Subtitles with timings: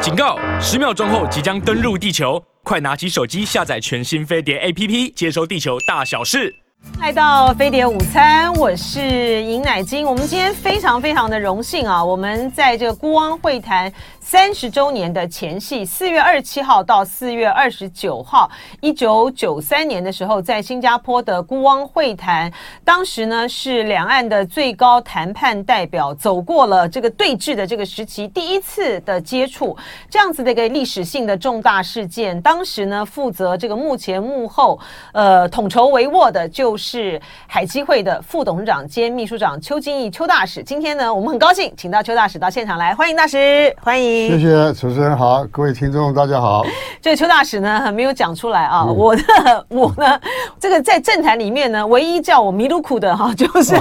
[0.00, 0.38] 警告！
[0.58, 6.54] 十秒钟后即将登陆地球，快拿起手机下载全新飞碟 APP，接收地球大小事。
[6.98, 10.06] 来到飞碟午餐，我是尹乃金。
[10.06, 13.92] 我们今天非常非常的荣幸啊，我们在这个孤汪会谈
[14.30, 18.48] 三十周年的前夕，四月二十七号到四月二十九号，
[18.80, 22.48] 一九九三年的时候，在新加坡的辜汪会谈，
[22.84, 29.76] 当时呢是两岸的最高谈判代表走过了这个对峙的这个时期，第一次的接触，
[30.08, 32.40] 这样子的一个历史性的重大事件。
[32.40, 34.78] 当时呢负责这个幕前幕后，
[35.12, 36.48] 呃，统筹帷幄的。
[36.48, 40.62] 就是海基会的副董事长兼秘书长邱金义邱大使。
[40.62, 44.19] 今天呢，我们很高兴请到邱大使到现场来，欢迎大使，欢迎。
[44.28, 46.64] 谢谢主持人好，各位听众大家好。
[47.00, 49.22] 这个邱大使呢，没有讲出来啊，嗯、我的
[49.68, 50.20] 我呢，
[50.58, 53.74] 这个在政坛里面呢，唯一叫我迷路库的哈， 就是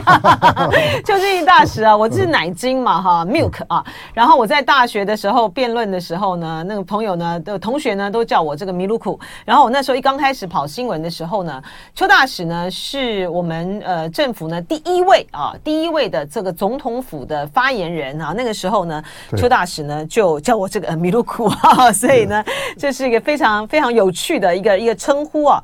[1.05, 3.83] 邱金义大使啊，我是奶精嘛哈，milk 啊。
[4.13, 9.19] 然后我在大学的时候辩论的时候呢，那个朋友呢的同学呢都叫我这个迷路库。
[9.45, 11.61] 然后我那时候一刚开始跑新闻的时候呢，
[11.93, 12.67] 邱大使呢。
[12.71, 19.03] 是我们呃政府呢第一位啊第一位的这个总统府的发言人啊，那个时候呢，
[19.37, 22.43] 邱大使呢就叫我这个米露库啊， 所以呢
[22.75, 25.63] 这是一个非常非常有趣的一个一个称呼啊。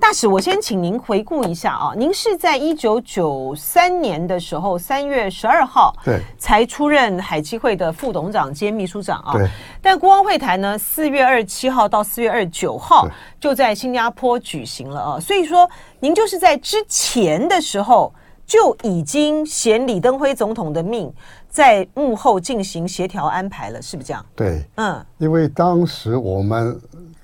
[0.00, 9.32] 大使，我先请您回顾一下啊，您是在一九九三年的时候三月十二号对才出任海基会的副董事长兼秘书长啊。
[9.34, 9.46] 对。
[9.80, 13.06] 但国王会谈呢，四月二十七号到四月二十九号
[13.38, 15.20] 就在新加坡举行了啊。
[15.20, 18.12] 所以说，您就是在之前的时候
[18.44, 21.12] 就已经衔李登辉总统的命，
[21.52, 24.26] 在幕后进行协调安排了，是不是这样？
[24.34, 26.76] 对，嗯，因为当时我们。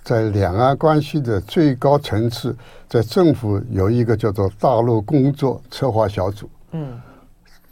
[0.04, 2.56] 在两岸关系的最高层次，
[2.88, 6.98] 在政府有一个叫做大陆工作策划小组，嗯，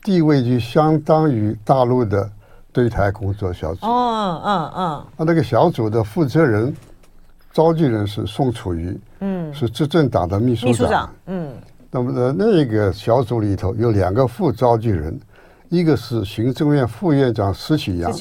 [0.05, 2.31] 地位就相当于大陆的
[2.75, 3.87] 对台工作小组。
[3.87, 5.07] 哦，嗯嗯。
[5.17, 6.77] 那那个小组的负责人
[7.55, 10.71] 召集人是宋楚瑜，嗯，是执政党的秘书长。
[10.71, 11.53] 秘书长，嗯。
[11.91, 15.19] 那么呢，那个小组里头有两个副召集人，
[15.69, 18.12] 一个是行政院副院长施启扬，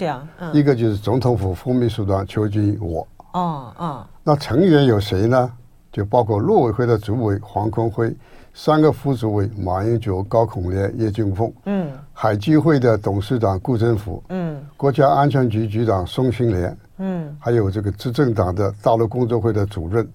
[0.54, 3.08] 一个就是总统府副秘书长邱金义我。
[3.34, 5.52] 哦，哦，那成员有谁呢？
[5.92, 8.14] 就包括陆委会的主委黄坤辉，
[8.54, 20.06] 三个副主委马英九、高孔烈、叶俊凤，嗯，海基会的董事长顾政福，嗯，国家安全局局长宋庆莲，嗯，还有这个执政党的大陆工作会的主任，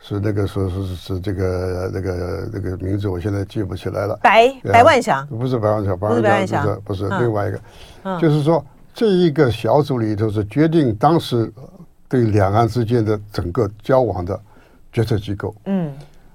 [0.00, 4.18] 是那个说是是是这个那个那个名字，我现在记不起来了。
[4.22, 6.64] 白白万祥，不是白万祥，白万祥。
[6.84, 7.60] 不是不是另外一个，
[8.02, 11.52] 嗯，就是说这一个小组里头是决定当时。
[12.10, 14.36] 对两岸之间的整个交往的
[14.92, 15.92] 决策机构，嗯，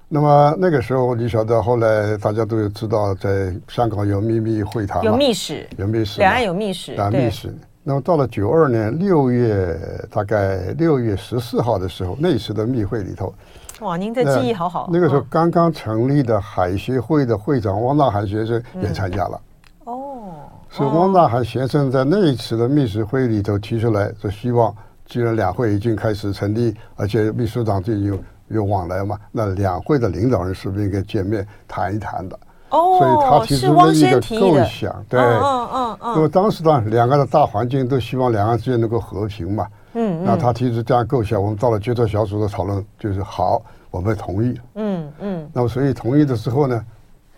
[0.08, 7.54] 那么那个时候你晓得，后来大家都知道，在香港有秘密会谈，有密室，有密室，两岸有密室，啊，密使。
[7.88, 9.78] 那么到了九二年六月，
[10.10, 13.32] 大概六月十四号的时候，那时的密会里头，
[13.78, 14.90] 哇，您的记忆好好。
[14.92, 19.40] 那个时候刚刚成立的海协会的会长汪大涵先生也参加了，
[19.84, 20.34] 哦，
[20.68, 24.74] 是汪大涵先生在那一次的密室会里头提出来，说希望。
[25.08, 28.18] 既然两会已经开始成立，而且秘书长最近有
[28.48, 32.36] 有往来嘛，那两会的领导人是不是应该见面谈一谈的？
[32.70, 36.14] 哦，所以他提出了一个构想，对，嗯嗯嗯。
[36.14, 45.50] 那么当时呢，两岸的大环境都希望两岸之间能够和平嘛，嗯，那他提出这样构想，我们到了决策小组的讨论，就是好，我们同意，嗯嗯。
[45.52, 46.84] 那么所以同意的时候呢，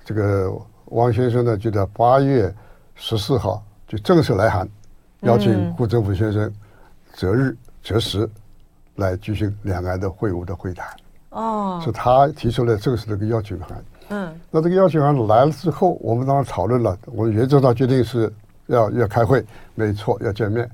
[0.04, 0.52] 这个
[0.86, 2.54] 汪先生呢就在八月
[2.94, 4.68] 十四号就正式来函，
[5.20, 6.52] 邀请顾政福先生。
[7.14, 8.28] 择日择时
[8.94, 10.86] 来举行两岸的会晤的会谈，
[11.30, 13.82] 哦，是他提出了正式的一个邀请函。
[14.10, 18.32] 嗯，那这个邀请函来了之后，我们当然讨论了，我们原则上决定是
[18.66, 20.68] 要要开会，没错，要见面，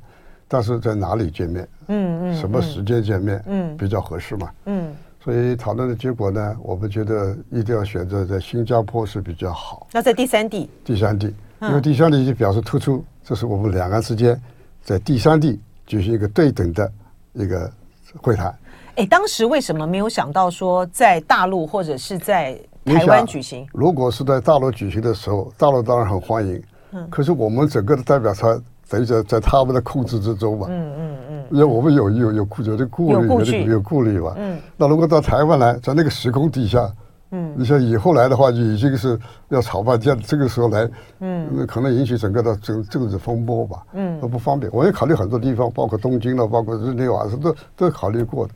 [0.49, 1.69] 但是在哪里见面？
[1.89, 3.43] 嗯嗯，什么时间见面？
[3.47, 4.50] 嗯，比较合适嘛？
[4.67, 9.87] 嗯，所以讨论的结果呢，我们觉得一定要选择在新加坡是比较好。
[9.93, 10.69] 那在第三地？
[10.84, 14.41] 第三地，因为第三地就表示突出，这是我们两岸之间
[14.83, 15.61] 在第三地。
[15.87, 16.91] 举行一个对等的
[17.35, 17.70] 一个
[18.23, 18.47] 会谈。
[18.97, 23.67] 哎，当时为什么没有想到说在大陆或者是在台湾举行？
[23.73, 26.63] 如果是在大陆举行的时候，大陆当然很欢迎。
[26.93, 27.09] 嗯。
[27.11, 30.67] 可是我们整个的代表团等于在在他们的控制之中嘛。
[30.71, 31.45] 嗯嗯嗯。
[31.51, 34.35] 因为我们有有有顾有的顾虑，有顾虑，有顾虑嘛。
[34.37, 34.59] 嗯。
[34.77, 36.93] 那如果到台湾来，在那个时空底下。
[37.37, 40.17] 嗯，你像以后来的话，就已经是要吵半天。
[40.21, 40.89] 这个时候来，
[41.19, 43.83] 嗯，那可能引起整个的政政治风波吧。
[43.95, 44.71] 嗯，都不方便。
[44.73, 48.53] 我也考虑很多地方，包括东京了，包括日内瓦，都都考虑过的。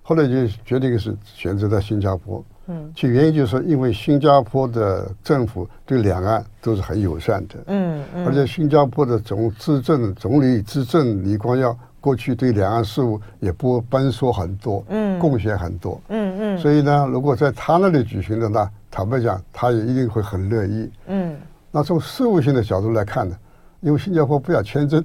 [0.00, 2.44] 后来就决定是选择在新加坡。
[2.66, 7.54] 嗯，其原因就是说，因为新加坡的政府对两岸都是很友善的。
[7.66, 21.36] 嗯嗯，而且新加坡的总执政总理执政李光耀过去对两岸事务也不奔说很多，嗯，贡献很多，嗯嗯，所以呢，如果在他那里举行的呢，坦白讲，他也一定会很乐意，嗯。
[21.70, 23.36] 那从事务性的角度来看呢，
[23.80, 25.04] 因为新加坡不要签证，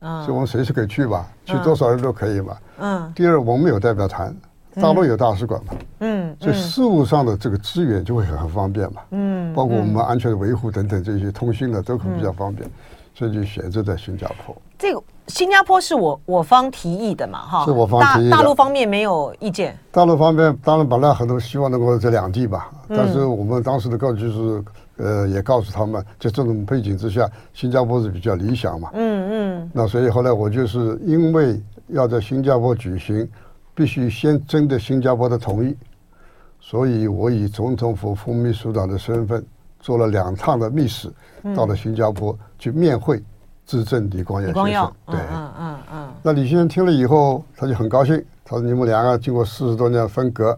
[0.00, 3.12] 所以我们随时可以去吧，去多少人都可以吧，嗯。
[3.14, 4.34] 第二，我们有代表团，
[4.74, 12.68] 大陆有大使馆嘛，嗯，所以事务上的这个资源就会很方便嘛，嗯，包括我们安全的维护等等这些通信的都可比较方便。
[13.12, 14.56] 所以就选择在新加坡。
[14.78, 18.36] 这个新加坡是我我方提议的嘛，哈，是我方提议的。
[18.36, 19.76] 大陆方面没有意见。
[19.90, 24.64] 大陆方面当然本来很多希望能够这两地吧，嗯、但是我们当时的告知是，
[24.96, 28.88] 呃，也告诉他们，在这种背景之下，新加坡是比较理想嘛。
[28.94, 29.70] 嗯嗯。
[29.74, 33.28] 那所以后来我就是因为要在新加坡举行，
[33.80, 35.74] 必须先征得新加坡的同意，
[36.60, 39.42] 所以我以总统府副秘书长的身份。
[39.82, 41.10] 做了两趟的密使，
[41.56, 43.18] 到了新加坡去面会
[43.64, 44.92] 执政李光耀先生。
[45.06, 46.12] 对，嗯嗯嗯。
[46.22, 48.22] 那李先生听了以后，他就很高兴。
[48.44, 50.54] 他说：“你们两个经过四十多年分隔，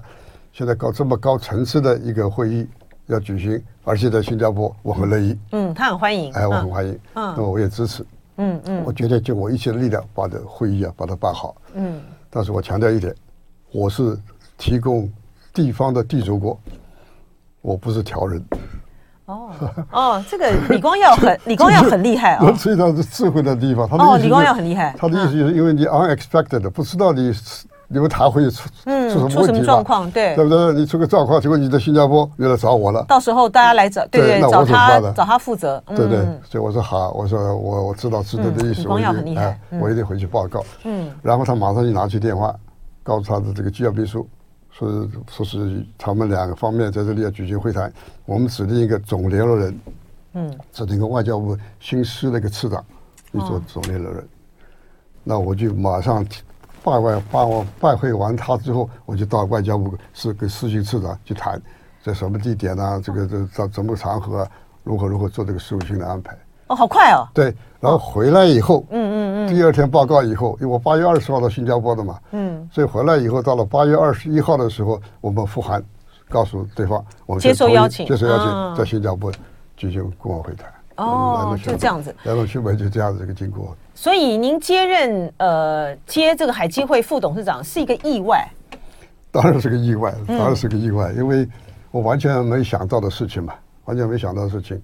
[0.52, 2.66] 现在搞这么高层次的一个会议
[3.06, 6.32] 要举行，而且在新加坡，我很乐意。”嗯，他很欢迎。
[6.32, 6.92] 哎，我很欢迎。
[7.14, 8.04] 嗯，那么我也支持。
[8.38, 8.82] 嗯嗯。
[8.84, 11.54] 我觉得就我一切的力量把这会议啊把它办好。
[11.74, 12.00] 嗯。
[12.34, 13.14] 但是我强调一点，
[13.72, 14.18] 我是
[14.56, 15.06] 提供
[15.52, 16.58] 地方的地主国，
[17.60, 18.42] 我不是调人。
[19.26, 19.50] 哦
[19.92, 23.86] 哦，这个李光耀很李光耀很厉害啊，非常是智慧的地方。
[23.86, 24.94] 他哦，李光耀很厉害。
[24.98, 27.30] 他的意思就是因为你 unexpected 的，不知道你
[27.92, 30.72] 你们谈会出嗯出什么状况，对对不对？
[30.72, 33.04] 你出个状况，结果你在新加坡又来找我了。
[33.06, 36.24] 到时候大家来找对对找他找他负责，对对。
[36.48, 38.88] 所以我说好，我说我我知道知道的意思。
[38.88, 40.64] 我一定回去报告。
[40.84, 42.54] 嗯，然后他马上就拿起电话，
[43.02, 44.26] 告诉他的这个机要秘书。
[44.70, 47.92] 说说是他们两个方面在这里要举行会谈，
[48.24, 49.80] 我们指定一个总联络人，
[50.32, 52.82] 嗯，指定一个外交部新司的一个次长，
[53.30, 54.26] 你做总联络人。
[55.22, 56.26] 那我就马上
[56.84, 61.60] 拜完拜完拜会完他之后，我就到外交部是跟司新次长去谈，
[62.02, 64.48] 在什么地点啊，这个这怎怎么场合啊，
[64.82, 66.36] 如何如何做这个事务性的安排。
[66.66, 67.28] 哦，好快哦。
[67.32, 75.82] 对，然后回来以后，嗯嗯嗯，第二天报告以后，因为我八月二十号到新加坡的嘛，嗯，所以回来以后，到了八月二十一号的时候，我们复函
[76.28, 79.30] 告诉对方，我们接受邀请，接受邀请，在新加坡
[79.76, 80.66] 举行顾问会谈。
[81.04, 83.76] 哦，就这样子，来龙去脉就这样子一个经过。
[83.94, 88.48] 所以您接任呃接这个海基会副董事长是一个意外？
[89.30, 91.48] 当然是个意外，当然是个意外，因为
[91.90, 93.54] 我完全没想到的事情嘛，
[93.86, 94.80] 完全没想到的事情。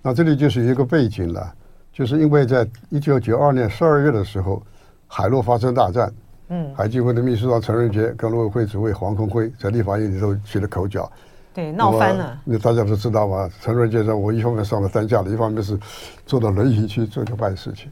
[0.00, 1.52] 那这里就是一个背景了，
[1.92, 4.62] 就是因为在一九九二年十二月的时候，
[5.08, 6.12] 海陆发生大战，
[6.48, 11.10] 嗯，海基会的秘书长陈仁杰跟陆委会主委黄坤辉在立法院里头起了口角，
[11.58, 12.40] 对，闹翻了。
[12.44, 13.50] 那大家都知道吧？
[13.60, 15.76] 陈润先生，我一方面上了担架了，一方面是
[16.24, 17.90] 坐到轮椅去做这办事情，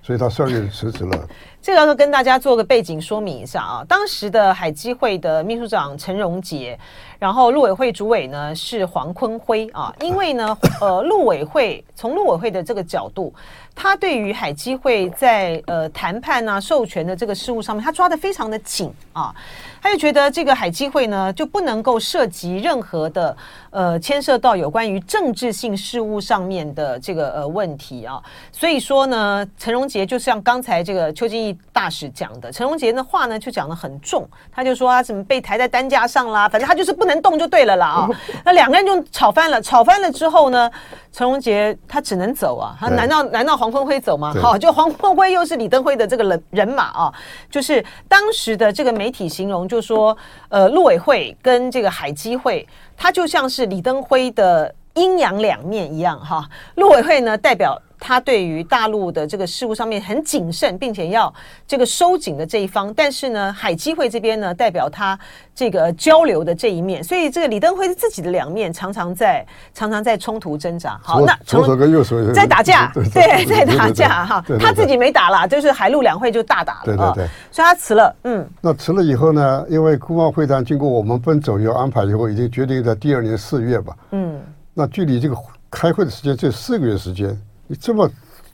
[0.00, 1.28] 所以他十二月辞职了。
[1.62, 6.76] 这个要跟大家做个背景说明一下啊，当时的海基会的秘书长陈荣杰。
[7.20, 13.32] 然后陆委会主委呢是黄坤辉啊， 因为呢，呃，陆委会从陆委会的这个角度，
[13.76, 19.32] 他对于海基会在呃谈判啊授权的这个事务上面，他抓得非常的紧啊，
[19.80, 23.36] 他就觉得这个海基会呢就不能够涉及任何的
[23.70, 28.20] 呃牵涉到有关于政治性事务上面的这个呃问题啊，
[28.50, 37.12] 所以说呢，陈荣杰就像刚才这个邱金义大使讲的，陈荣杰的话呢就讲的很重，他就说啊怎么被抬在担架上啦，反正他就是不能。
[37.12, 38.08] 能动就对了啦啊！
[38.42, 40.70] 那两个人就吵翻了，吵翻了之后呢，
[41.12, 42.74] 陈荣杰他只能走啊！
[42.80, 44.32] 他难道难道黄坤辉走吗？
[44.40, 47.12] 好，就黄坤辉又是李登辉的这个人人马啊！
[47.50, 50.16] 就是当时的这个媒体形容，就说
[50.48, 52.66] 呃，陆委会跟这个海基会，
[52.96, 56.48] 他就像是李登辉的阴阳两面一样哈。
[56.76, 57.78] 陆委会呢，代表。
[58.04, 61.32] 他对于大陆的这个事务上面很谨慎，并且要
[61.68, 65.16] 这个收紧的这一方，但是呢，海基会这边呢，代表他
[65.54, 70.98] 这个交流的这一面，所以这个李登辉自己的两面常常在 常常在冲突挣扎。
[71.00, 74.44] 好，那左手跟右手 在打架，对，在打架哈。
[74.58, 76.82] 他自己没打了，就是海陆两会就大打了。
[76.84, 78.16] 对对对，所以他辞了。
[78.24, 83.96] 嗯，那辞了以后呢，因为顾问会谈经过我们奔走要安排以后，已经决定在第二年四月吧。
[84.10, 84.40] 嗯，
[84.74, 85.36] 那距离这个
[85.70, 87.40] 开会的时间只有四个月时间。
[87.72, 88.06] 你这么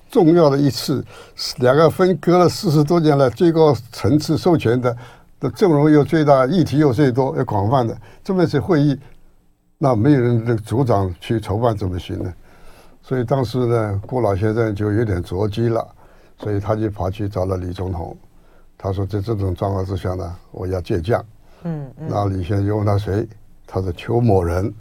[0.09, 1.05] 重要的一次，
[1.57, 4.97] 两个分隔了四十多年来最高层次授权的
[5.41, 8.97] 的阵容又最大，议题又最多又广泛的这么一次会议，
[9.77, 12.33] 那没有人的组长去筹办怎么行呢？
[13.03, 15.85] 所以当时呢，顾老先生就有点着急了，
[16.39, 18.17] 所以他就跑去找了李总统，
[18.77, 21.21] 他说在这种状况之下呢，我要借将。
[21.65, 23.27] 嗯，那李先生就问他谁？
[23.67, 24.73] 他说邱某人，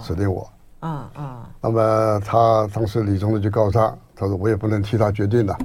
[0.00, 0.48] 指定我。
[0.80, 5.56] 嗯嗯，那么他当时李总统就告诉他，他说我也不能替他决定了，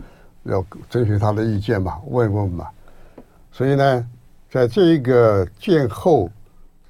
[0.43, 2.67] 要征询他的意见嘛，问问嘛。
[3.51, 4.07] 所以呢，
[4.51, 6.29] 在这一个建后，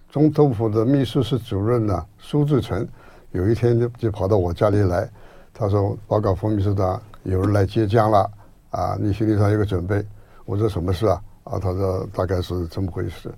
[0.09, 2.87] 总统府的秘书室主任呢，苏志成，
[3.31, 5.07] 有一天就就跑到我家里来，
[5.53, 8.31] 他说：“报告冯秘书长，有人来接江了
[8.71, 10.03] 啊，你心理上有个准备。”
[10.45, 13.31] 我说：“什么事啊？”啊，他说：“大概是这么回事。”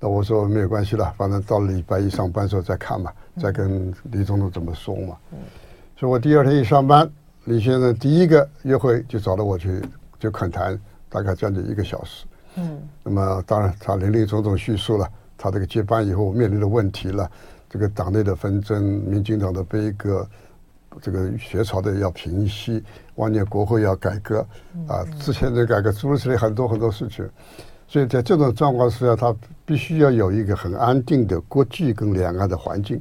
[0.00, 5.16] 那我说：“没有关系了，反正到了礼拜一上班时候再看吧，再跟李总统怎么说嘛。”
[5.96, 7.08] 所以我第二天一上班。
[7.44, 9.82] 李先生第一个约会就找到我去，
[10.18, 10.78] 就恳谈，
[11.08, 12.26] 大概将近一个小时。
[12.56, 17.28] 嗯，那么当然他林林总总叙述了他这个接班以后面临的问题了，
[17.68, 20.28] 这个党内的纷争，民进党的悲歌，
[21.00, 24.46] 这个学潮的要平息，万年国会要改革，
[24.86, 27.26] 啊，之前的改革诸如此类很多很多事情，
[27.88, 29.34] 所以在这种状况之下，他
[29.70, 33.00] 必须要有一个很安定的国际跟两岸的环境。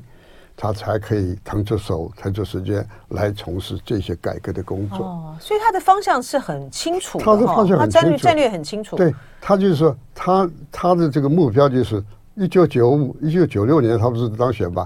[0.55, 5.05] 他才可以腾出手、腾出时间来从事这些改革的工作。
[5.05, 7.23] 哦，所以他的方向是很清楚的。
[7.23, 8.97] 他的方向很清楚，他战略战略很清楚。
[8.97, 12.03] 对，他就是说，他他的这个目标就是
[12.35, 14.85] 一九九五、一九九六年，他不是当选吧？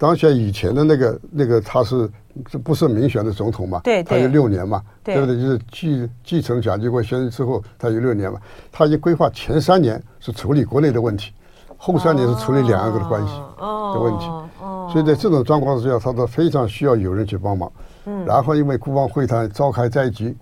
[0.00, 2.10] 当选以前的那个那个，他是
[2.50, 3.82] 这不是民选的总统嘛？
[3.84, 4.82] 对，对，他有六年嘛？
[5.04, 5.38] 对，对不对？
[5.38, 8.40] 就是继继承蒋经国先生之后，他有六年嘛？
[8.72, 11.34] 他已经规划前三年是处理国内的问题，
[11.76, 14.24] 后三年是处理两岸的关系的问题。
[14.24, 17.70] 哦哦所以在这种状况之下，他都非常需要有人去帮忙。
[18.06, 20.34] 嗯，然后因为国防会谈召开在即，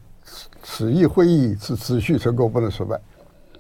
[0.62, 2.96] 此议会议是持续成功，不能失败。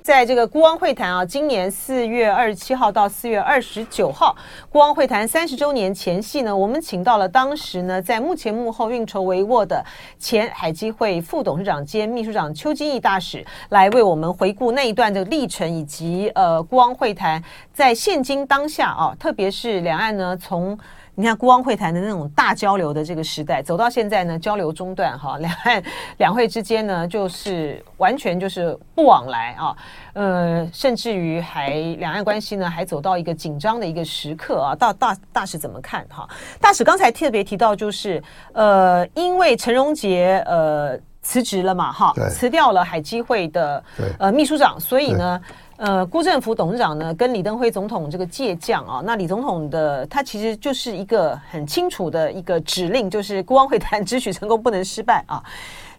[0.08, 4.34] 在这个孤汪会谈啊，今年四月二十七号到四月二十九号，
[4.70, 9.84] 孤汪会谈三十周年前夕呢，我们请到了当时呢在幕前幕后运筹帷幄的
[10.18, 20.78] 前海基会副董事长兼秘书长邱金义大使，来为我们回顾那一段的历程，以及呃孤汪会谈在现今当下啊，特别是两岸呢从。
[21.18, 25.82] 你看，孤汪会谈的那种大交流的这个时代，走到现在呢，交流中断哈，两岸
[26.18, 29.76] 两会之间呢，就是完全就是不往来啊，
[30.12, 34.76] 呃，甚至于还两岸关系呢，还走到一个紧张的一个时刻啊。
[34.76, 36.28] 大大大使怎么看哈？
[36.60, 38.22] 大使刚才特别提到，就是
[38.52, 43.82] 呃，因为陈荣杰呃辞职了嘛，哈，辞掉了海基会的
[44.20, 45.40] 呃秘书长，所以呢。
[45.78, 55.40] 呃，辜振甫董事长呢，跟李登辉总统这个借将啊，那李总统的他其实就是一个很清楚的一个指令，就是孤汪会谈只许成功，不能失败啊。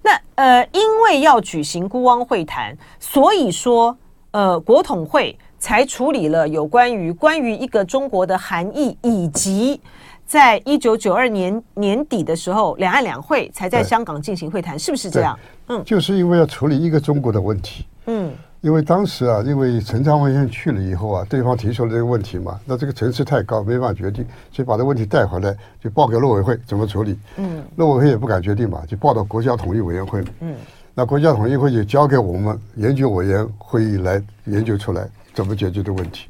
[0.03, 3.98] 那呃，因为要举行孤汪会谈，所以说
[4.31, 9.79] 呃，国统会才处理了有关于关于一个中国的含义，以及
[10.25, 15.39] 在一九九二年年底的时候，两岸两会才在香港进行会谈，是不是这样？
[15.69, 17.86] 嗯，就是因为要处理一个中国的问题。
[18.07, 18.33] 嗯。
[18.61, 27.17] 因为当时啊，因为陈昌文先生去了以后啊，对方提出了这个问题嘛，那这个层次太高，没办法决定，所以把这个问题带回来，就报给陆委会怎么处理。
[27.37, 30.21] 嗯，陆委会也不敢决定嘛，就报到国家统一委员会。
[30.41, 30.55] 嗯，
[30.93, 36.27] 那国家统一会就交给我们研究委员会议来研究出来怎么解决这个问题。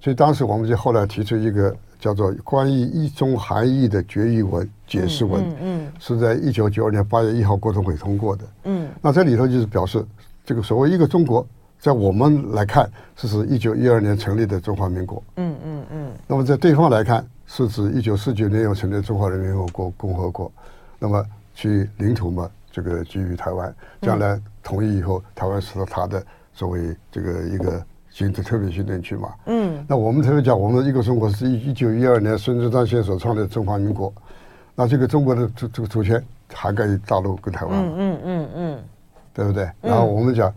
[0.00, 8.44] 所以当时我们就后来提出一个叫做《关于一中含义的决议文解释文》，嗯，是在一九九二年八月一号国统会通过的。
[8.64, 10.02] 嗯，那这里头就是表示
[10.42, 11.46] 这个所谓一个中国。
[11.78, 15.22] 在我们来看，这是一九一二年成立的中华民国。
[15.36, 16.12] 嗯嗯嗯。
[16.26, 20.50] 那么在对方来看，是指一九四九年又成立的中华人民共和国共和国。
[20.98, 26.20] 那么其领土嘛，这个基于台湾，将来统一以后，台湾是他的
[26.54, 27.80] 作为这个一个
[28.10, 29.28] 行政特别行政区嘛。
[29.44, 29.84] 嗯。
[29.86, 34.12] 那我们特别讲，我们一个中国是一一九一二年孙中山先生所创立的中华民国。
[34.74, 36.20] 那这个中国的这这个主权
[36.52, 37.78] 涵盖大陆跟台湾。
[37.78, 38.78] 嗯嗯嗯嗯。
[39.32, 39.70] 对不对？
[39.82, 40.52] 然后我们讲。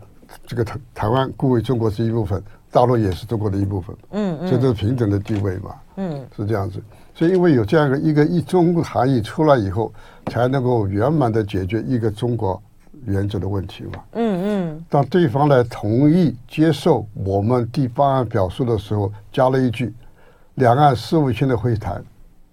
[0.46, 6.82] 这个台台湾固为中国是一部分，大陆也是中国的一部分，嗯，嗯，所以这是平等的地位嘛，嗯，是这样子。
[7.14, 9.92] 所以因为有这样一个一个一中含义出来以后，
[10.26, 12.60] 才能够圆满的解决一个中国
[13.04, 14.84] 原则的问题嘛，嗯嗯。
[14.88, 19.92] 当对方来同意接受我们第八案表述的时候，加了一句：
[20.54, 22.02] 两岸事务性的会谈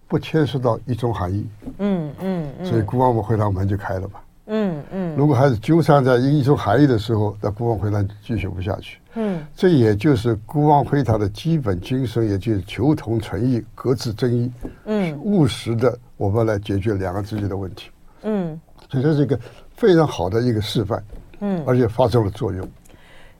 [0.07, 4.19] 不牵涉到一中含义，嗯嗯，嗯，所以孤汪会堂门就开了嘛。
[4.47, 8.97] 嗯嗯，如果还是纠缠在一中含义的时候，那孤汪会谈继续不下去。
[9.15, 14.51] 嗯，这也就是孤汪会谈的基本精神，也就是求同存异，搁置争议。
[14.85, 17.89] 嗯，务实的我们来解决两个之间的问题。
[18.23, 19.37] 嗯，所以这是一个
[19.75, 21.03] 非常好的一个示范。
[21.39, 22.67] 嗯，而且发生了作用。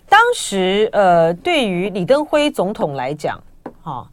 [0.10, 3.42] 当时呃，对于李登辉总统来讲，
[3.82, 4.08] 哈、哦，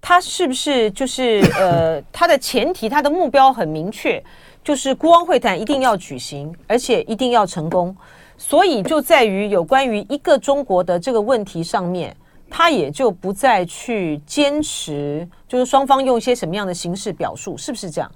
[0.00, 4.22] 他是不是就是呃，他的前提，他的目标很明确。
[4.62, 7.96] 就是孤汪会谈一定要举行，而且一定要成功，
[8.36, 12.14] 所以就在于有关于一个中国的这个问题上面，
[12.48, 18.10] 他也就不再去坚持，就是双方用一些什么样的形式表述，是不是这样？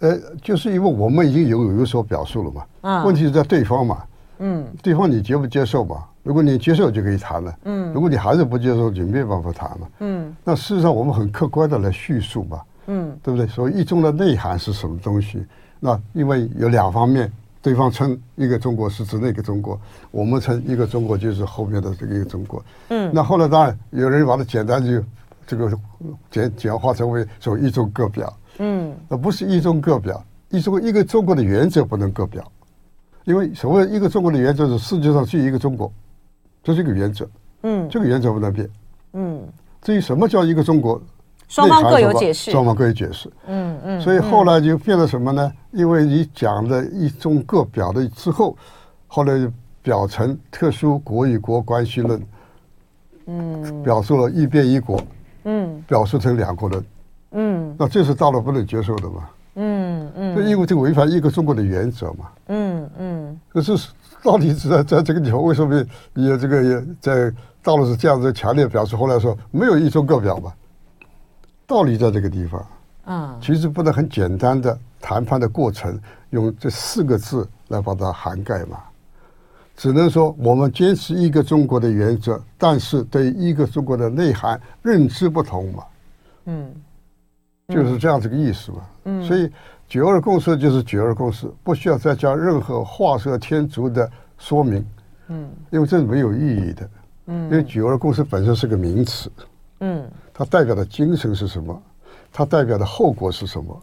[0.00, 4.04] 呃，就是因为我们已经有有所表述了嘛，嗯，问题是在对方嘛，
[4.40, 6.04] 嗯，对方你接不接受嘛？
[6.22, 10.36] 如果你接受就可以谈了，嗯，如果你还是不接受，就没办法谈了，嗯。
[10.44, 13.46] 那事实上我们很客观的来叙述嘛，嗯，对不对？
[13.46, 15.46] 所以一中的内涵是什么东西？
[15.86, 17.30] 那因为有两方面，
[17.62, 23.08] 对方称一个中国是指那个中国，我们称一个中国就是后面的这个一个中国，嗯。
[23.14, 25.00] 那后来当然有人把它简单就
[25.46, 25.70] 这个
[26.28, 32.44] 简简化成为说一中各表，嗯，那不是一中各表，一中一个中国的原则不能各表。
[33.22, 35.92] 因为所谓一个中国的原则是世界上只有一个中国，
[36.64, 37.24] 这是一个原则。
[37.62, 38.68] 嗯，这个原则不能变。
[39.12, 39.40] 嗯，
[39.82, 41.00] 至于什么叫一个中国，
[41.48, 42.50] 双方各有解释。
[42.50, 43.30] 双方各有解释。
[43.46, 44.00] 嗯嗯。
[44.00, 45.52] 所以后来就变了什么呢？
[45.72, 48.56] 因为你讲了一中各表的之后，
[49.06, 49.50] 后来就
[49.82, 52.22] 表成特殊国与国关系论。
[53.26, 53.82] 嗯。
[53.82, 55.00] 表述了一边一国。
[55.44, 55.82] 嗯。
[55.86, 56.84] 表述成两国论。
[57.32, 57.74] 嗯。
[57.78, 59.28] 那这是大陆不能接受的嘛？
[59.58, 62.26] 嗯嗯，这因为这违反一个中国的原则嘛。
[62.48, 63.40] 嗯嗯。
[63.48, 63.74] 可是
[64.22, 65.74] 到底是在在这个地方，为什么
[66.12, 68.94] 也这个也在大陆是这样子强烈表示？
[68.94, 70.52] 后来说没有一中各表嘛？
[71.66, 72.66] 道理在这个地方。
[73.06, 73.38] 嗯。
[73.40, 75.98] 其实不能很简单的谈判的过程
[76.30, 78.78] 用这四个字来把它涵盖嘛。
[79.76, 85.84] 只能说我们坚持一个中国的原则，但是对一个中国的内涵认知不同嘛。
[86.46, 86.74] 嗯。
[87.68, 89.50] 就是这样子个意思嘛，嗯，所以
[89.88, 94.08] 九二共识就是九二共识，不需要再加任何画蛇添足的
[94.38, 94.86] 说明，
[95.26, 96.90] 嗯，因为这是没有意义的，
[97.26, 99.28] 嗯，因为九二共识本身是个名词，
[99.80, 101.82] 嗯，它代表的精神是什么？
[102.30, 103.82] 它代表的后果是什么？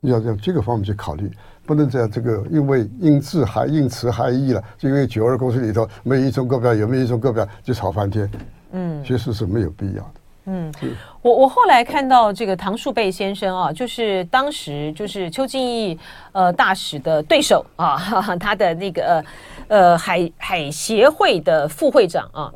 [0.00, 1.30] 你要从这个方面去考虑，
[1.66, 8.30] 不能在这个因为因字还因词还义了，就因为九二共识里头没有一中各表，有没有一中各表就吵翻天，
[8.72, 10.10] 嗯，其实是没有必要的。
[10.48, 10.72] 嗯，
[11.22, 15.98] 我我后来看到这个唐树贝先生啊，就是当时就是邱敬义
[16.30, 19.24] 呃大使的对手啊，哈 哈他的那个呃
[19.68, 22.52] 呃海海协会的副会长啊，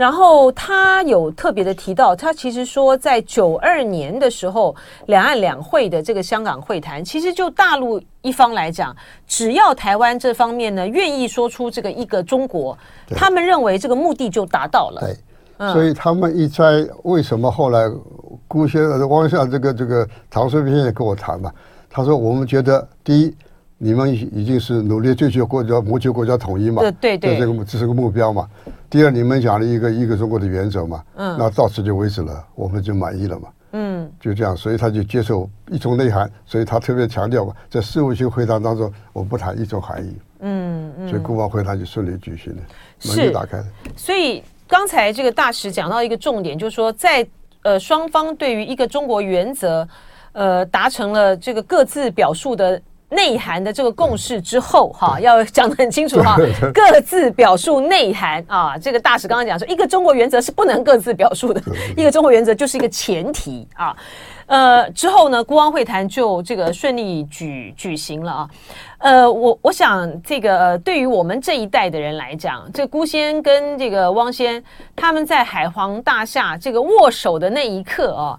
[0.00, 4.74] 然后他有特别的提到，他其实说在九二年的时候，
[5.08, 8.96] 两岸两会的这个香港会谈，其实就大陆一方来讲，
[9.26, 12.74] 只要台湾这方面呢愿意说出这个一个中国，
[13.10, 15.02] 他们认为这个目的就达到了。
[15.02, 16.64] 对所以他们一猜，
[17.02, 17.86] 为什么后来
[18.48, 21.52] 辜先生、汪先生这个这个唐顺平也跟我谈嘛？
[21.90, 23.36] 他说：“我们觉得，第一，
[23.82, 28.46] 你们已经是努力追求国家、谋求国家统一嘛，对对对，这个这是个目标嘛。
[28.90, 34.54] 第二，你们讲了一个一个中国的原则嘛，嗯，那到此就为止了，我们就满意了嘛，嗯，就这样。
[34.54, 42.62] 所以他就接受一种内涵，所以他特别强调嘛，在事务性会谈当中，我不谈一种含义，嗯嗯，所以国防会谈就顺利举行了，
[43.06, 43.66] 门就打开了。
[43.96, 44.42] 所以。
[44.72, 47.26] 刚才这个大使讲到一个重点，就是说在
[47.62, 49.84] 呃双方对于一个中国原则，
[50.30, 56.36] 呃达成了这个各自表述的内涵的这个共识之后，哈，要讲得很清楚哈，
[56.72, 58.78] 各自表述内涵啊。
[58.78, 61.60] 这个大使刚刚讲说，一个中国原则是不能各自表述的，
[61.96, 63.94] 一个中国原则就是一个前提啊。
[64.46, 68.50] 呃，之后呢，孤王会谈就这个顺利举举行了啊。
[68.98, 74.62] 呃，我我想这个对于我们这一代的人来讲，这孤先跟这个汪先
[74.96, 78.38] 他们在海皇大厦这个握手的那一刻啊，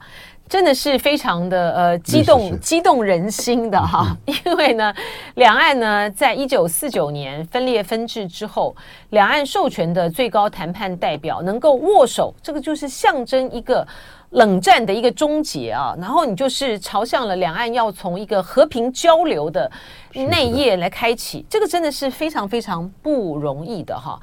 [0.51, 4.13] 真的是非常的呃激动激动人心的哈。
[4.27, 4.93] 因为呢，
[5.35, 8.75] 两岸呢在一九四九年分裂分治之后，
[9.11, 13.87] 两岸授权的最高谈判代表能够握手，这个就是象征一个。
[14.31, 19.69] 冷战的一个终结啊，然后你就是朝向了两岸要从一个和平交流的
[20.13, 24.17] 内页来开启，这个真的是非常非常不容易的哈。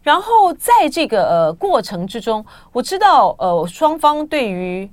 [0.00, 4.88] 然后在这个呃过程之中，我知道呃双方对于，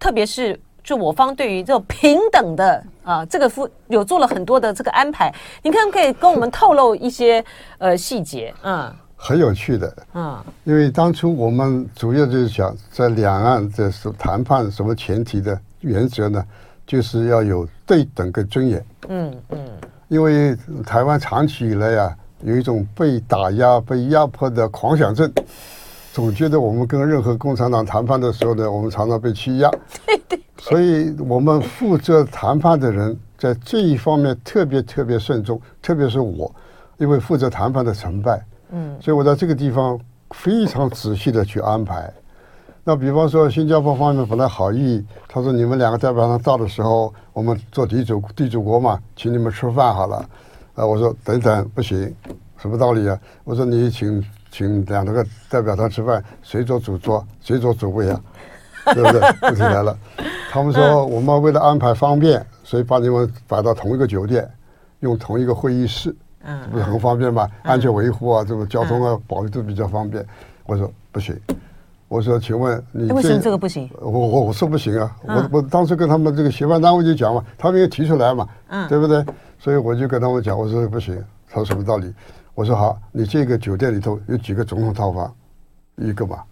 [0.00, 5.32] 特别是就我方对于这种平等的啊这个夫有做了很多的这个安排，
[5.62, 7.44] 你看可以跟我们透露一些
[7.78, 8.92] 呃细节，嗯。
[9.22, 16.42] 很有趣的，嗯，因为当初我们主要就是想在两岸的是谈判什么前提的原则呢，
[16.86, 19.58] 就是要有对等跟尊严，嗯嗯，
[20.08, 25.30] 因为台湾长期以来啊有一种被打压、被压迫的狂想症，
[26.12, 29.70] 总觉得我们跟任何共产党谈判的时候呢，我们常常被欺压，
[30.04, 36.52] 对对，所以我们负责谈判的人在这一方面特别特别慎重，特别是我，
[36.98, 38.44] 因为负责谈判的成败。
[38.72, 39.98] 嗯，所以我在这个地方
[40.30, 42.12] 非常仔细的去安排。
[42.82, 50.28] 那比方说，新加坡方面本来好意，他说你们两个代表团到的时候，我们做地主地主国嘛，请你们吃饭好了。
[50.74, 52.12] 啊，我说等等不行，
[52.56, 53.16] 什么道理啊？
[53.44, 58.20] 我说你请请两个代表团吃饭，谁做主桌，谁做主位啊？
[58.94, 59.20] 对不对？
[59.42, 59.96] 问题来了，
[60.50, 64.48] 他们说我们为了安排方便，所以把你们摆到同一个酒店，
[65.00, 66.14] 用同一个会议室。
[66.42, 67.46] 嗯，不是很方便吗？
[67.62, 70.24] 安全维护啊，这个交通啊，保育都比较方便。
[70.64, 71.38] 我说不行，
[72.08, 73.88] 我说请问你为什么这个不行？
[74.00, 79.22] 我我我说不行啊，我我当时跟他们这个协办单位就讲嘛，他们也提出来嘛，嗯，对不对？
[79.58, 82.10] 所以我就跟他们讲，我说不行，他说什么道理？
[82.60, 85.34] 我说好，你这个酒店里头有几个总统套房？
[85.96, 86.44] 一个吧。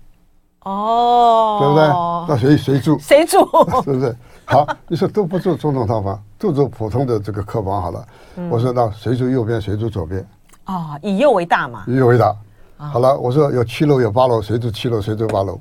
[0.62, 1.86] 哦，对不对？
[2.26, 2.98] 那谁谁住？
[2.98, 3.40] 谁住？
[3.84, 4.16] 是不是？
[4.46, 8.08] 好，你说都不住总统套房， 就住普通的这个客房好了。
[8.36, 10.26] 嗯、我说那谁住右边，谁住左边？
[10.64, 11.84] 哦，以右为大嘛。
[11.86, 12.34] 以右为大。
[12.78, 15.60] 哦、好了，我说有七楼有八楼，谁住七楼，谁住八楼？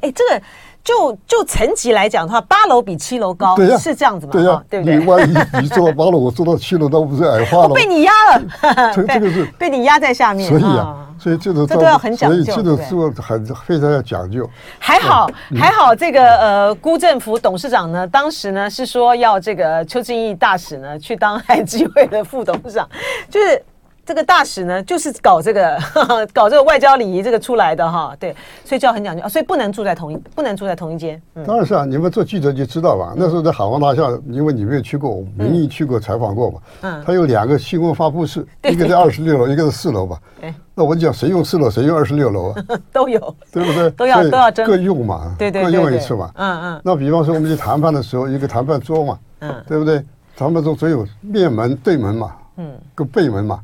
[0.00, 0.42] 哎，这个
[0.84, 4.32] 就就层级来讲的话，八楼比七楼高，对呀、啊，是这样子吗？
[4.32, 4.96] 对呀、啊，对不对？
[4.96, 7.68] 你万一你坐到八楼，我坐到七楼，那不是矮化了？
[7.68, 10.48] 我被你压了，这个是 被你压在下面。
[10.48, 10.78] 所以啊。
[10.78, 12.76] 哦所以这种这都要很讲究，所以这种
[13.14, 14.44] 是很非常要讲究。
[14.80, 22.88] 还好还好，这个呃，辜振福董事长呢，当时呢是说要这个邱正义大使呢去当 海基会的副董事长，
[23.30, 23.62] 就是。
[24.04, 25.78] 这个大使呢，就是搞这个
[26.34, 28.34] 搞这个外交礼仪这个出来的哈，对，
[28.64, 31.20] 所以就要很讲究啊，所以不能住在同一不能住在同一间。
[31.34, 33.12] 嗯、当然是啊，你们做记者就知道吧？
[33.12, 36.58] 嗯、那时候在海王大厦，因为你没有去过，我名义去过采访过嘛。
[36.80, 37.02] 嗯。
[37.06, 40.18] 他有两个新闻发布室，嗯、一个在二十六楼，一个是四楼吧。
[40.40, 40.52] 对。
[40.74, 42.64] 那我讲谁用四楼，谁用二十六楼啊？
[42.92, 43.90] 都有，对不对？
[43.96, 45.34] 都要都要争各用嘛。
[45.38, 46.30] 对对，各用一次嘛。
[46.34, 46.80] 嗯嗯。
[46.84, 50.04] 那比方说我们去谈判的时候，一个谈判桌嘛，嗯，对不对？
[50.36, 53.60] 谈判桌只有面门对门嘛，嗯，跟背门嘛。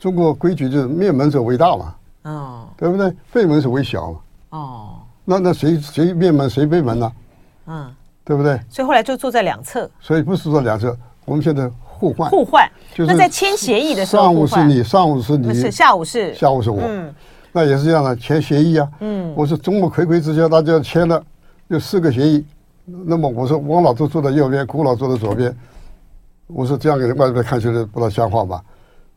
[0.00, 3.14] 中国规矩就是灭门者为大嘛，哦，对不对？
[3.30, 4.88] 废门者为小嘛，哦，
[5.26, 7.12] 那那谁谁灭门谁背门呢？
[7.66, 8.58] 嗯，对不对？
[8.70, 9.88] 所以后来就坐在两侧。
[10.00, 12.30] 所以不是坐两侧，我们现在互换。
[12.30, 17.14] 互换，就是那在签协议的时候，上午是你，上午是你，是下午是下午是我，嗯，
[17.52, 21.22] 那也是这样的签协议啊，嗯，我是众目睽睽之下大家签了
[21.68, 22.42] 有四个协议，
[22.86, 25.54] 那么我说王老都坐在右边，顾老坐在左边，
[26.46, 28.62] 我说这样给人外边看起来不大像话吧？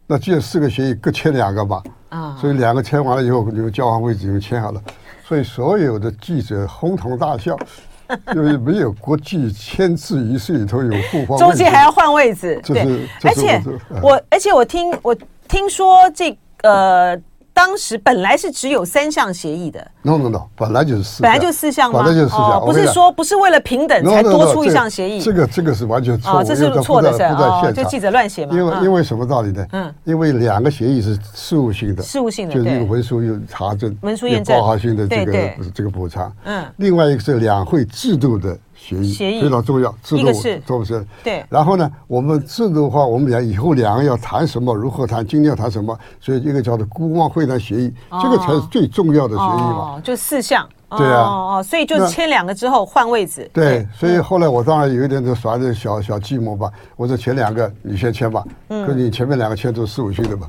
[0.05, 4.81] 那既然四个协议各签两个吧，啊，所以两个签完了以后，你们交换位置就签好了，
[5.25, 7.57] 所以所有的记者哄堂大笑，
[8.35, 13.61] 因为没有国际签字仪式里头有互换，中间还要换位置，对，而且
[14.01, 15.15] 我而且我听我
[15.47, 17.19] 听说这呃。
[17.53, 21.99] 当时本来是只有三项协议的，no no no，本来就是四，本来就四项吗？
[21.99, 25.21] 本来就是四项，不是说不是为了平等才多出一项协议。
[25.21, 28.55] 这个这个是完全错，这是错的，是就记者乱写嘛。
[28.55, 29.65] 因为因为什么道理呢？
[29.71, 36.33] 嗯，因为两个协议是事务性的，事务性的，就是一个文书有查证，文书验证，报告性的这个这个补偿。
[36.45, 38.57] 嗯，另外一个是两会制度的。
[38.83, 40.23] 协议协议非常重要，制度
[40.65, 41.05] 重不是？
[41.23, 41.45] 对。
[41.49, 49.95] 然后呢，我们制度化，我们俩以后两个要谈什么，如何谈，今天要谈什么，所以一个叫做孤汪会谈协议，这个才是最重要的协议嘛。
[49.95, 50.67] 哦，就四项。
[50.95, 51.21] 对啊。
[51.21, 53.49] 哦哦，所以就签两个之后换位置。
[53.53, 56.69] 对，所以后来我当然有一点就耍点小小计谋吧。
[56.97, 60.47] 我说前两个你先签吧，嗯，跟你前面两个签都是四五岁的嘛，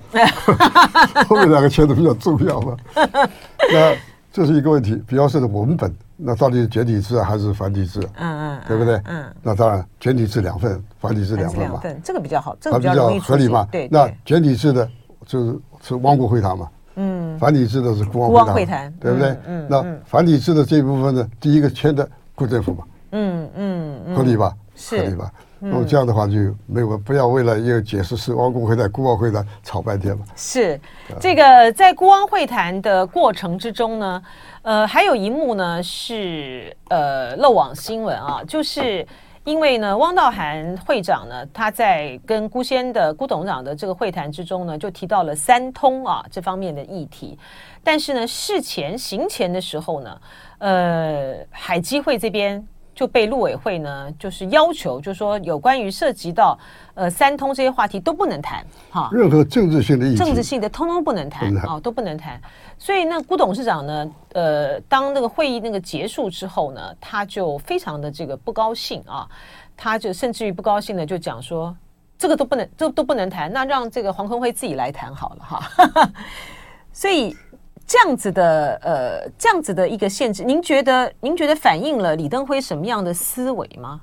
[1.28, 2.76] 后面两个签的比较重要嘛。
[3.72, 3.94] 那
[4.34, 5.94] 这是一个问题，比方说的文本。
[6.16, 8.00] 那到底是简体字还是繁体字？
[8.16, 9.00] 嗯嗯，对不对？
[9.04, 11.80] 嗯，那当然简体字两份，繁体字两份嘛。
[12.02, 13.64] 这个比较好，这个比较合理嘛。
[13.70, 14.88] 对，那简体字的
[15.24, 16.68] 就是是汪国会谈嘛。
[16.96, 19.36] 嗯，繁体字的是国汪会谈，对不对？
[19.46, 22.84] 嗯，那繁体字的这一部分呢，第一个签的国政府嘛。
[23.12, 24.52] 嗯嗯，合理吧？
[24.90, 25.32] 合理吧？
[25.60, 26.32] 那么这样的话就
[26.66, 30.24] 没有不要为了要解释是汪公会谈、孤汪会谈吵半天嘛。
[30.36, 30.78] 是
[31.18, 34.22] 这个在孤汪会谈的过程之中呢。
[34.62, 39.06] 呃，还有一幕呢，是呃漏网新闻啊，就是
[39.44, 47.38] 因为呢，汪道涵会长呢，他在跟辜仙的辜董事长的这个会谈之中呢，就提到了三通啊这方面的议题，
[47.82, 50.20] 但是呢，事前行前的时候呢，
[50.58, 52.66] 呃，海基会这边。
[52.94, 56.58] 就被陆委会呢，就是要求，就是说有关于涉及到
[56.94, 62.40] 呃三通这些话题都不能谈，哈，任何政治性的议题，政治性的通通不能谈，啊，都不能谈。
[62.78, 69.28] 所以那古董事长呢，呃，当那个会议那个结束之后呢，他就非常的这个不高兴啊，
[69.76, 71.76] 他就甚至于不高兴的就讲说，
[72.16, 76.10] 这个都不能，这都不能谈，那让这个黄坤辉自己来谈好了哈。
[76.92, 77.36] 所以。
[77.86, 84.00] 这样子的呃，这样子的一个限制，您觉得您觉得反映了李登辉什么样的思维吗？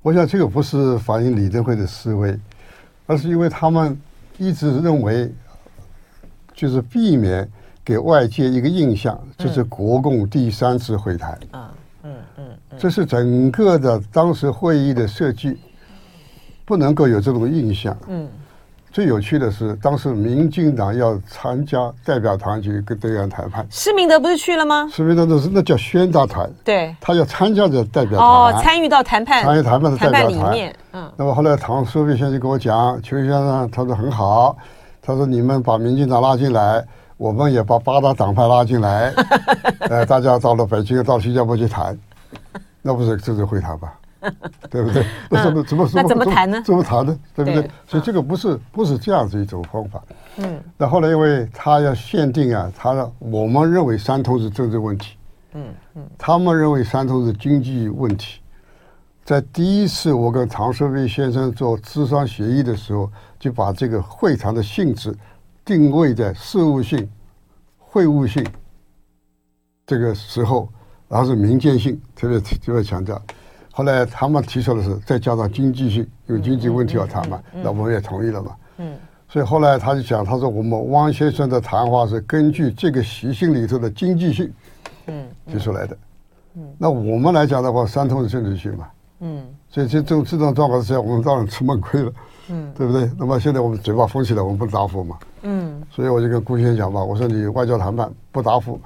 [0.00, 2.38] 我想这个不是反映李登辉的思维，
[3.06, 4.00] 而是因为他们
[4.38, 5.32] 一直认为，
[6.54, 7.48] 就是避免
[7.84, 11.38] 给外界一个印象，这是国共第三次会谈。
[11.52, 11.68] 嗯
[12.04, 15.58] 嗯嗯，这是整个的当时会议的设计，
[16.64, 17.96] 不能够有这种印象。
[18.06, 18.28] 嗯。
[18.94, 24.88] 最有趣的是，当时民进党要参加代表团去跟对岸谈判，施明德不是去了吗？
[24.92, 30.72] 施明德那是那叫宣达团，对，他要参加这代表团，哦，参与到谈判，参与谈判的代表团里面。
[30.92, 34.56] 嗯，那么后来唐书斌先生跟我讲，邱先生他说很好，
[35.02, 36.80] 他说你们把民进党拉进来，
[37.16, 39.12] 我们也把八大党派拉进来，
[39.90, 41.98] 呃，大家到了北京，到新加坡去谈，
[42.80, 43.92] 那不是这是会谈吧？
[44.70, 45.04] 对不对？
[45.30, 46.62] 那怎么怎么那怎么谈呢？
[46.64, 47.18] 怎么谈呢？
[47.34, 47.70] 对不对？
[47.86, 50.02] 所以这个不是不是这样子一种方法。
[50.38, 50.60] 嗯。
[50.76, 55.16] 那后来因为他要限定啊，他我们认为三通是政治问题。
[55.52, 56.02] 嗯嗯。
[56.18, 58.40] 他们认为三通是经济问题。
[59.24, 65.16] 在第一次我跟常书斌先生做咨商协议的时候，就把这个会谈的性质
[65.64, 67.08] 定位在事务性、
[67.78, 68.44] 会务性
[69.86, 70.68] 这个时候，
[71.08, 73.18] 然后是民间性，特别特别强调。
[73.76, 78.56] 后来他们提出的是再加上经济性，有经济问题要谈嘛，那我们也同意了嘛。
[78.78, 78.96] 嗯，
[79.28, 84.52] 所以后来他就讲，他说我们汪先生的谈话是根据这个习性里头的经济性，
[85.08, 85.98] 嗯，提出来的。
[86.54, 88.86] 嗯，那我们来讲的话，三通是政治性嘛。
[89.18, 92.12] 嗯，所以这种这种状况之下，我们当然吃闷亏了。
[92.50, 93.10] 嗯，对不对？
[93.18, 95.18] 那么现在我们嘴巴封起来，我们不答复嘛。
[95.42, 98.78] 嗯，所以我就跟顾先生讲嘛，我说你外交谈判不答复，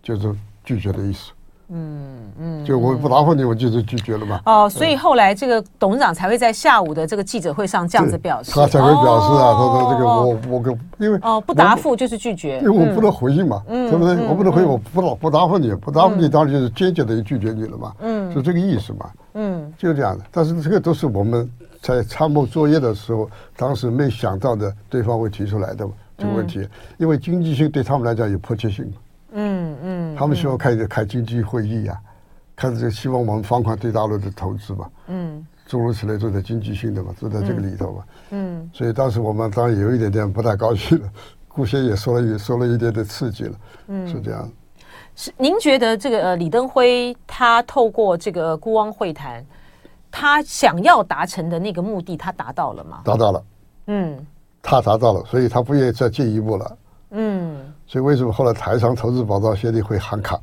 [0.00, 1.32] 就是拒绝的意思。
[1.70, 4.40] 嗯嗯，就我不答复你，我就是拒绝了嘛。
[4.46, 14.16] 哦，所以后来这个董事长才会在下午的这个记者会上这样子表示，他才会表示啊，他说这个我我跟因为哦不答复就是拒绝，因为我不能回应嘛，对不对？
[14.26, 17.92] 我不能回应，我不答不答复你，不答复你当然就是坚决的拒绝你了嘛。
[18.00, 19.10] 嗯，是这个意思嘛。
[19.34, 20.24] 嗯，就这样的。
[20.30, 21.48] 但是这个都是我们
[21.80, 28.90] 在参谋作业的时候，当时没想到的，对方会提出来的这个问题，因为经济性对他们来讲有迫切性。
[29.32, 31.98] 嗯嗯，他们希望开开经济会议呀，
[32.56, 41.08] 开始就希望我们放宽对大陆的投资嘛，嗯，诸如此类，做在经济性的嘛，做在这个里头嘛，嗯，所以当时我们当然有一点点不太高兴了，
[41.46, 43.56] 顾先也说了也 说了一点点刺激了，
[43.88, 44.50] 嗯，是这样。
[45.14, 49.44] 是您觉得这个呃李登辉他透过这个孤汪会谈，
[50.10, 53.02] 他想要达成的那个目的，他达到了吗？
[53.04, 53.44] 达到了，
[53.88, 54.26] 嗯，
[54.62, 56.78] 他达到了，所以他不愿意再进一步了，
[57.10, 57.67] 嗯。
[57.88, 60.38] 所以为什么后来台商投资保障协定会喊卡？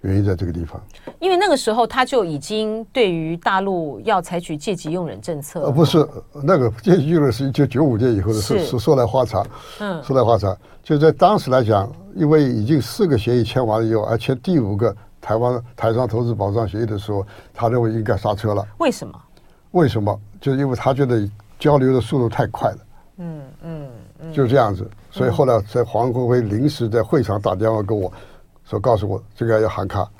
[0.00, 0.82] 原因在这个地方。
[1.20, 5.60] 因为那个时候他就已经对于大陆要采取借机用人政策。
[5.60, 6.04] 呃，不是
[6.42, 9.46] 那个借机用人是一九九五年以后的事，是说来话长。
[9.78, 10.58] 嗯，说来话长。
[10.82, 18.66] 就在当时来讲，因为已经四个协议签完了以后，而且第五个台湾台商投资保障协议的时候，他认为应该刹车了。
[18.78, 19.22] 为什么？
[19.70, 20.20] 为什么？
[20.40, 22.78] 就是因为他觉得交流的速度太快了。
[23.18, 24.32] 嗯嗯。
[24.32, 28.10] 就这样子，所以后来在黄国辉临时在会场打电话跟我
[28.64, 30.10] 说，告诉我这个要喊卡，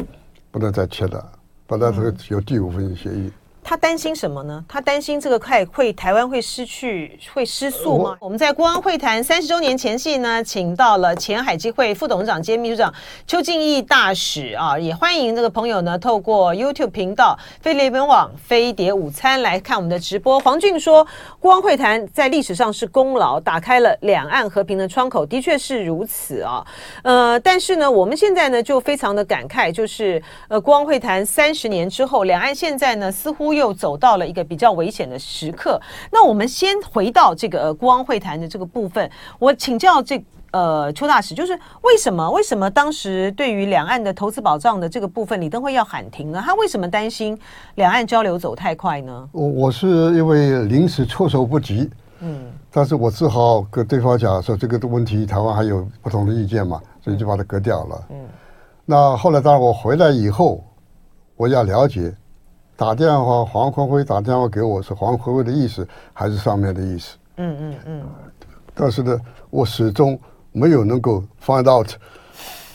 [0.50, 1.32] 不能再签了，
[1.66, 3.32] 本来这个有第五份协议。
[3.72, 4.62] 他担心什么呢？
[4.68, 8.14] 他担心这个快会台湾会失去会失速吗？
[8.20, 12.92] 我，们在国安会谈三十周年前夕呢，请到了前海基会副董事长兼秘书长
[13.26, 20.38] 邱敬义大使啊，也欢迎这个朋友呢透过 YouTube 频道飞碟联网飞碟午餐来看我们的直播。
[20.40, 21.06] 黄俊说，
[21.40, 26.62] 国安会谈在历史上是功劳，打开了两岸和平的窗口，的确是如此啊。
[27.02, 33.61] 呃，但是呢，我们现在呢就非常的感慨，就是呃国安会谈三十年之后，两岸现在呢似乎。
[33.61, 35.78] 又走到了一个比较危险的时刻。
[36.10, 46.42] 那我们先回到这个国王会谈的这个部分，我请教这呃邱大使，就是为什么为什么当时对于两岸的投资保障的这个部分，李登辉要喊停呢？
[46.42, 47.38] 他为什么担心
[47.74, 49.28] 两岸交流走太快呢？
[49.32, 58.06] 我我是因为临时措手不及，嗯，但是我只好跟对方讲说这个问题台湾还有不同的意见嘛，所以就把它隔掉了。
[58.10, 58.16] 嗯，
[58.84, 60.64] 那后来当然我回来以后，
[61.36, 62.14] 我要了解。
[62.82, 67.16] 打电话，黄坤辉打电话给我，是黄坤辉的意思还是上面的意思？
[67.36, 68.02] 嗯嗯嗯。
[68.74, 69.16] 但是呢，
[69.50, 70.18] 我始终
[70.50, 71.88] 没有能够 find out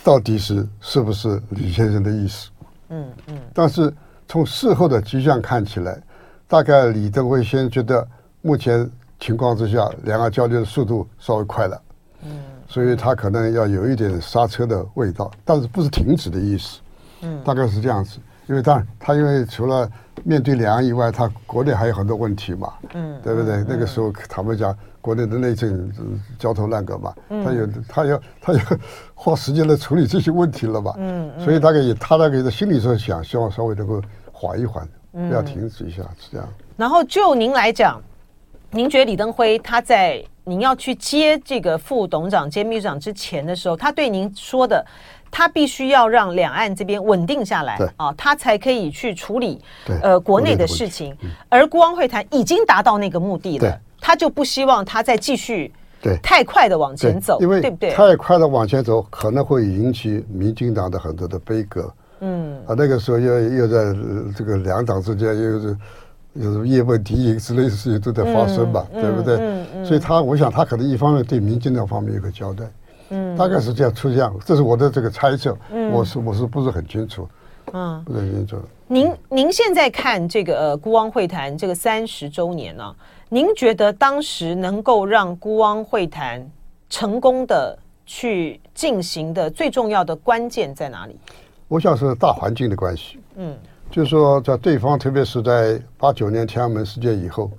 [0.06, 2.50] 到底是是不是李先生的意思。
[2.88, 3.38] 嗯嗯。
[3.54, 3.94] 但是
[4.30, 6.02] 从事后的迹象看起来，
[6.48, 8.08] 大概李登辉先觉得
[8.42, 8.90] 目前
[9.20, 11.82] 情况之下，两岸交流的速度稍微快了。
[12.24, 12.40] 嗯。
[12.70, 16.80] 所以他可能要有一点刹车的味道，但是不是停止的意思。
[17.24, 17.44] 嗯。
[17.44, 18.20] 大概是这样子。
[18.48, 19.90] 因为当然，他因为除了
[20.24, 23.64] 面对两岸以外，他国内还有很多问题嘛，嗯，对不对？
[23.68, 25.92] 那个时候他们讲，国内的内政
[26.40, 28.60] 焦头烂额嘛，他有他要他要
[29.14, 36.48] 花时间来处理这些问题了嘛，嗯，所以大概也他大概在心里说想，希望稍微能够缓一缓，不要停止一下，是这样。
[36.76, 38.02] 然后就您来讲，
[38.72, 44.84] 您觉得李登辉他在您要去接这个副董事长兼秘书长之前的时候，他对您说的？
[45.30, 49.62] 他必须要让两岸这边稳定下来啊，他才可以去处理
[50.02, 51.16] 呃国内的事情。
[51.50, 55.70] 而辜汪会谈已经达到那个目的了，他就不希望他再继续
[56.02, 57.92] 对太快的往前走，因为对不对？
[57.92, 61.94] 太快的往前走可能会引起民进党的很多的悲歌。
[62.22, 63.94] 嗯啊，那个时候又又在
[64.34, 65.78] 这个两党之间又是
[66.40, 69.36] 有什么叶问题之类的事情都在发生吧，嗯、对不对？
[69.36, 72.66] 嗯嗯嗯、所以他我想他可能一方面对民进党方面有个交代，
[73.10, 77.28] 嗯，大概是这样出这样，这是我的这个猜测，嗯、我是我是不是很清楚？
[77.74, 78.58] 嗯，不是很清楚。
[78.88, 82.96] 您您现在看这个呃孤汪会谈这个三十周年呢、啊，
[83.30, 86.50] 您觉得当时能够让孤汪会谈
[86.90, 91.18] 成功的去进行的最重要的关键在哪里？
[91.68, 93.54] 我想是大环境的关系，嗯，
[93.90, 97.50] 就是说在对方，特别是在八九年天安门事件以后，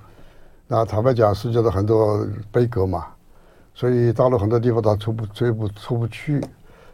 [0.67, 3.07] 那坦白讲，世界的很多悲歌嘛，
[3.75, 6.41] 所以大陆很多地方，他出不出不出不去，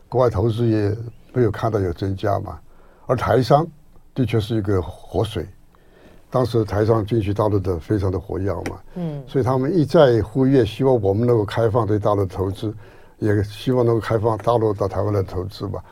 [0.09, 0.97] 国外投资也
[1.33, 2.59] 没有看到有增加嘛，
[3.07, 3.67] 而台商
[4.15, 5.47] 的确是一个活水，
[6.31, 12.73] 当时台商进去大陆的非常的活跃嘛，嗯，所以他们一再呼吁，希望我们能够开放对大陆投资，
[13.19, 15.85] 也希望能够开放大陆到台湾来投资吧。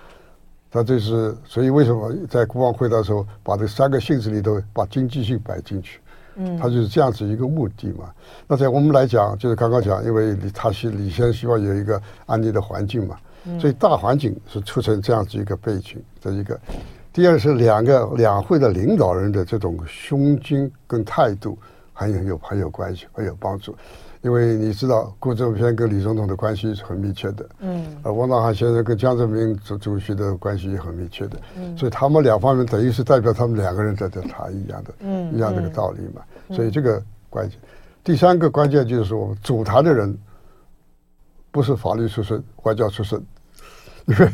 [0.72, 6.00] 他这是，所以为什么在国王会谈的时候，把这三个性质里头把经济性摆进去？
[6.36, 8.10] 嗯，他就是这样子一个目的嘛。
[8.48, 13.18] 那在我们来讲，就是刚刚讲，因为他是李先希望有一个安定的环境嘛，
[13.60, 16.58] 所以大环境是促成这样子一个背景的一个。
[17.12, 21.58] 第二是两个两会的领导人的这种胸襟跟态度
[21.92, 23.76] 很有很有关系，很有帮助。
[24.22, 36.22] 因为你知道，顾正偏跟李总统的关系是很密切的，嗯，而汪大瀚先生跟江泽民主主席的关系也很密切的，嗯，所以他们两方面等于是代表他们两个人在这谈一样的，嗯，一样这个道理嘛，
[36.54, 37.58] 所以这个关键。
[38.04, 40.16] 第三个关键就是说，主谈的人
[41.50, 43.20] 不是法律出身、外交出身，
[44.06, 44.28] 因为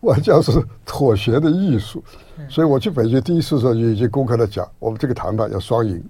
[0.00, 0.52] 外交是
[0.84, 2.04] 妥协的艺术，
[2.50, 6.04] 所以我去北京第一次的时候就已经公开的讲，我们这个谈判要双赢，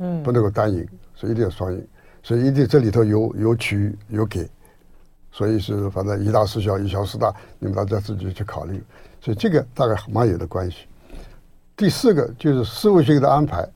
[0.00, 1.86] 嗯，不能够单赢，所以一定要双赢。
[2.22, 4.48] 所以一定这里头有有取有给，
[5.30, 8.82] 所以是反正一大事小，一小事大，你们大家自己去考虑。
[9.20, 10.86] 所以这个大概蛮有的关系。
[11.76, 13.66] 第四个就是事务性的安排，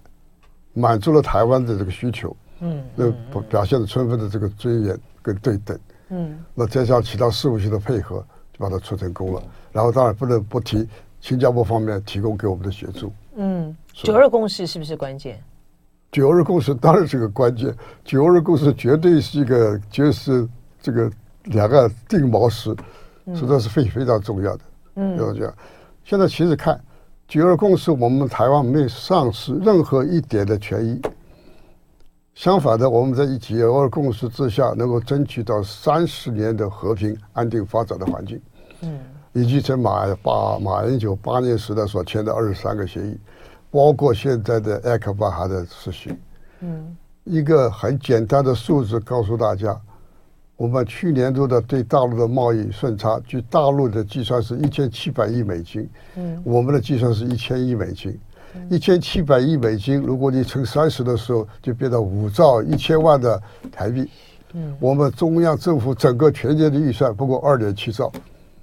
[0.72, 3.10] 满足了台湾的这个需求，嗯，那
[3.42, 5.78] 表现了充分的这个尊严跟对等，
[6.10, 9.42] 嗯，那加上其他事务性的配合，就把它促成功了。
[9.70, 10.88] 然后当然不能不提
[11.20, 15.42] 新加坡方面提供给我们的协助，嗯，九二共识是不是关键？
[16.12, 20.46] 九二共识当然是个关键，九二共识绝对是一个就是
[20.82, 21.10] 这个
[21.44, 22.76] 两个定锚石，
[23.34, 24.64] 实在是非非常重要的。
[24.96, 25.54] 嗯，要这样。
[26.04, 26.78] 现在其实看
[27.26, 31.00] 九二共识，我们台湾没有丧失任何一点的权益，
[32.34, 38.38] 相反的，我们在一九二共识之下，能够争取到三十年的和平安定发展的环境。
[38.82, 39.00] 嗯，
[39.32, 43.18] 以及在马八马英九八年时代所签的二十三个协议。
[43.72, 46.14] 包括现在的艾克巴哈的实行，
[46.60, 49.74] 嗯，一个很简单的数字告诉大家，
[50.58, 58.20] 我们去年度的对大陆的贸易顺差，据大陆的计算是一千七百亿美金，嗯，我们的计算是一千亿美金，
[58.68, 64.06] 一千七百亿美金，如果你乘三十的时候，就变到五兆一千万的台币，
[64.52, 68.12] 嗯，我们中央政府整个全年的预算不过二点七兆，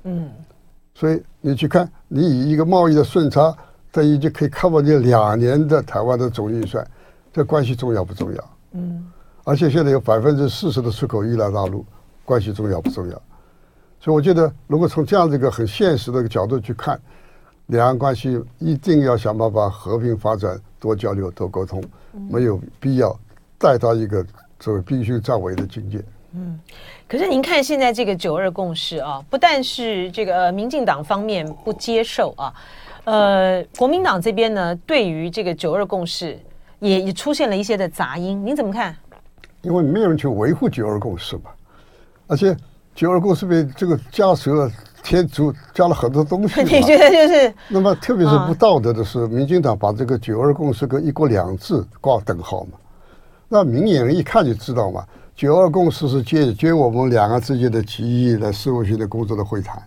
[0.03, 0.29] 嗯，
[0.93, 3.57] 所以你去看，你以一个贸易的顺差。
[3.91, 6.85] 等于就可以 cover 你两年的台湾的总预算，
[7.33, 8.57] 这关系重要不重要？
[8.73, 9.05] 嗯，
[9.43, 11.85] 而且现在有百分之四十的出口依赖大陆，
[12.23, 13.21] 关系重要不重要？
[13.99, 16.99] 所以我觉得，如果从这样一个很现实的一个角度去看，
[17.65, 21.83] 两岸关系一定要想办法和平发展，多交流、多沟通，
[22.29, 23.13] 没有必要
[23.57, 24.25] 带到一个
[24.59, 26.03] 所谓兵凶战危的境界。
[26.33, 26.59] 嗯，
[27.07, 32.53] 可是您看现在这个九二共识啊，不但是这个民进党方面不接受啊。
[33.05, 36.37] 呃，国民党这边呢，对于这个九二共识
[36.79, 38.95] 也也出现了一些的杂音，您怎么看？
[39.61, 41.51] 因为没有人去维护九二共识嘛，
[42.27, 42.55] 而且
[42.93, 46.61] 九二共识被这个加蛇了添足，加了很多东西。
[46.63, 47.53] 你觉得就是？
[47.67, 52.77] 那么特别是不道德的是，民进党把这个九二共识跟一国两制挂等号嘛，
[53.47, 55.03] 那明眼人一看就知道嘛，
[55.39, 59.81] 九二共识是解决我们两个之间的歧义的事务性的工作的会谈，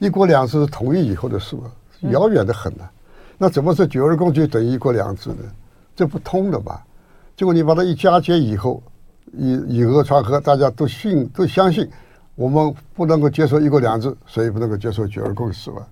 [0.00, 1.70] 一国两制是统一以后的事嘛。
[2.10, 2.82] 遥远的很呢，
[3.38, 5.44] 那怎么是九二共识等于一国两制呢？
[5.94, 6.84] 这不通的吧？
[7.36, 8.82] 结果你把它一加减以后，
[9.32, 11.88] 以以讹传讹，大家都信都相信，
[12.34, 15.86] 我们不能够接受一国两制，所以不能够接受九二共识吧？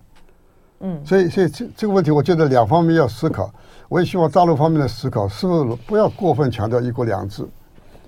[0.81, 3.49] 嗯，所以所以这这个问题，我觉得两方面要思考。
[3.89, 7.47] 我也希望大陆方面的思考，是不是不要过分强调一国两制？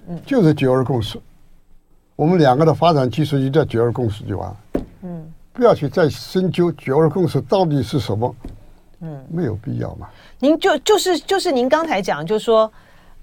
[0.08, 1.18] 嗯，就是九二共识，
[2.14, 4.56] 我们两个的发展基础就在九二共识就完了。
[5.02, 5.32] 嗯。
[5.52, 8.36] 不要去再深究九二共识到底是什么，
[9.00, 10.06] 嗯，没有必要嘛。
[10.38, 12.70] 您就就是就是您刚才讲，就是说，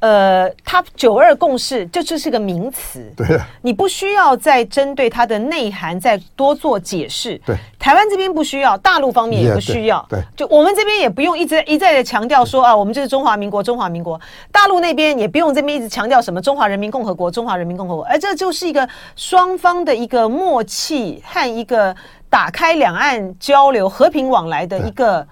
[0.03, 7.39] 呃，它九二共识这就是个名词，对，你不需要再针对它的内涵再多做解释。
[7.45, 10.05] 对，台湾这边不需要，大陆方面也不需要。
[10.09, 14.19] 对，就我们这边也不用一直一再的强调说啊，我们就是中华民国，中华民国。
[14.51, 18.03] 大陆那边也不用这边一直强调什么中华人民共和国，中华人民共和国。
[18.03, 18.85] 而这就是一个
[19.15, 21.95] 双方的一个默契和一个
[22.29, 25.25] 打开两岸交流、和平往来的一个。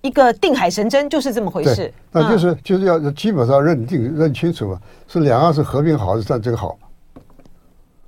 [0.00, 6.78] 一个定海神针就是这么回事，那就是就是要基本上认定认清楚嘛，是两岸是和平好还是战争好，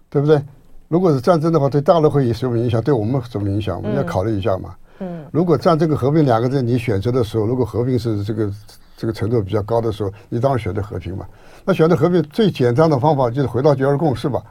[0.08, 0.40] 对不对？
[0.88, 2.82] 如果是战争的话，对大陆会有什么影响？
[2.82, 3.76] 对我们什么影响？
[3.76, 4.74] 我们要考虑一下嘛。
[4.98, 8.50] 嗯，如果战争跟和平两个字你选择的时候，如果和平是这个
[8.96, 11.26] 这个程度比较高的时候，你当然选择和平嘛。
[11.64, 14.42] 那选择和平最简单的方法就是回到九二共识吧。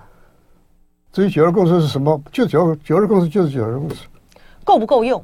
[1.11, 2.21] 至于九二共识是什么？
[2.31, 4.07] 就九二九二共识就是九二共识，
[4.63, 5.23] 够不够用？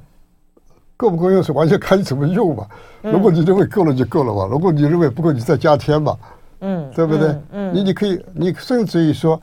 [0.98, 2.68] 够不够用是完全看你怎么用吧。
[3.02, 4.48] 如果你认为够了就够了吧。
[4.50, 6.18] 如果你认为不够，你再加添吧。
[6.62, 7.28] 嗯，对不对？
[7.52, 9.40] 嗯，嗯你你可以，你甚至于说，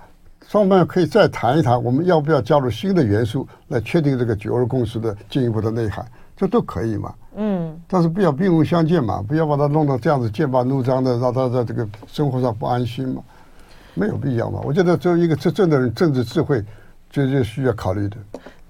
[0.49, 6.05] 双方可以再谈一谈，我们要不要加入新的元素来确定这个九二共识的进一步的内涵，
[6.37, 7.15] 这都可以嘛。
[7.37, 13.23] 嗯，但是不要兵戎相见嘛，不要把它弄到这样子剑拔弩张的，让他在这个生活上不安心嘛，
[13.95, 14.61] 没有必要嘛。
[14.65, 16.65] 我觉得作为一个执政的人，政治智慧，
[17.11, 18.17] 这就需要考虑的。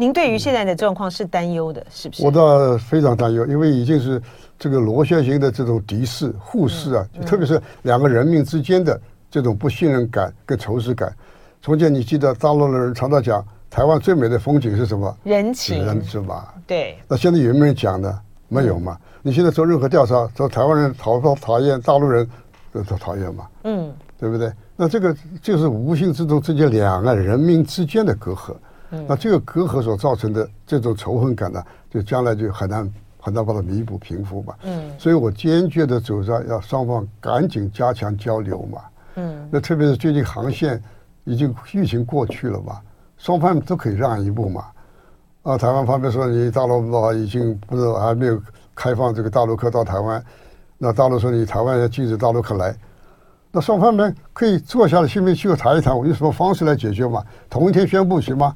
[0.03, 2.25] 您对于现在的状况是担忧的，是不是？
[2.25, 4.21] 我倒非常担忧，因为已经是
[4.59, 9.01] 这个螺旋形的这种敌视、互视啊，就特别是两个人民之间的
[9.31, 11.15] 这种不信任感跟仇视感。
[11.61, 15.17] 从前你记得大陆的人常常讲，台湾最美的风景是什么？
[15.23, 16.53] 人情，人是吧？
[16.67, 16.99] 对。
[17.07, 18.19] 那现在有没有人讲呢？
[18.49, 18.99] 没有嘛？
[19.23, 22.29] 你现在做任何调查，说台湾人讨不讨厌大陆人，
[22.73, 23.47] 都都讨厌嘛？
[23.63, 24.53] 嗯，对不对？
[24.75, 28.53] 那这个就是无形之中这些两岸人民之间的隔阂。
[29.09, 34.55] 那这个隔阂所造成的这种仇恨感呢，就将来就很难很难把它弥补平复嘛。
[34.65, 38.81] 嗯，所以我坚决的主张要双方赶紧加强交流嘛。
[39.15, 40.83] 嗯，那特别是最近航线
[41.25, 42.81] 已经疫情过去了嘛，
[43.17, 44.65] 双方都可以让一步嘛。
[45.43, 48.41] 啊，台湾方面说你大陆的话已经不是还没有
[48.75, 50.23] 开放这个大陆客到台湾，
[50.79, 52.77] 那大陆说你台湾要禁止大陆客来，
[53.51, 57.25] 那双方面可以坐下来心平气和谈一谈，我用什么方式来解决嘛？
[57.49, 58.55] 同一天宣布行吗？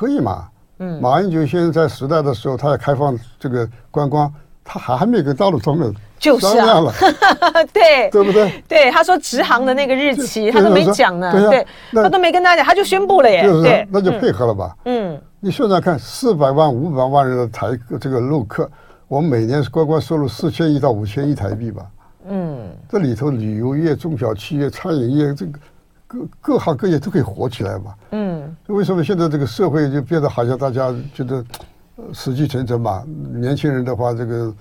[0.00, 0.48] 可以嘛？
[0.78, 4.32] 嗯，马英九先生在时代的时候，他要开放这个观光，
[4.64, 5.92] 他还没跟大陆方面
[6.40, 8.64] 商量了，就是啊、 对对不对？
[8.66, 14.74] 对，他说直航的那个日期，他都没讲呢，对，对他都没跟大家讲，他就宣布了耶，就是对，那就配合了吧？
[14.86, 18.70] 嗯，你现在看四百万、五百万人的台这个陆客，
[19.06, 21.84] 我们每年观光收入四千亿到五千亿台币吧？
[22.26, 25.58] 嗯，这里头旅游业、中小企业、餐饮业这个。
[26.10, 27.94] 各各行各业都可以活起来嘛？
[28.10, 31.44] 嗯，为什么现在这个社会就变得好像大家觉得
[32.12, 33.04] 死气沉沉嘛？
[33.32, 34.54] 年轻人的话，这个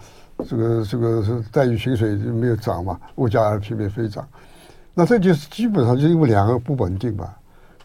[0.47, 4.23] 这个这个是待遇、薪水就没有涨嘛，物价还是频频飞涨。
[4.93, 7.27] 那这就是基本上就是因为两个不稳定嘛。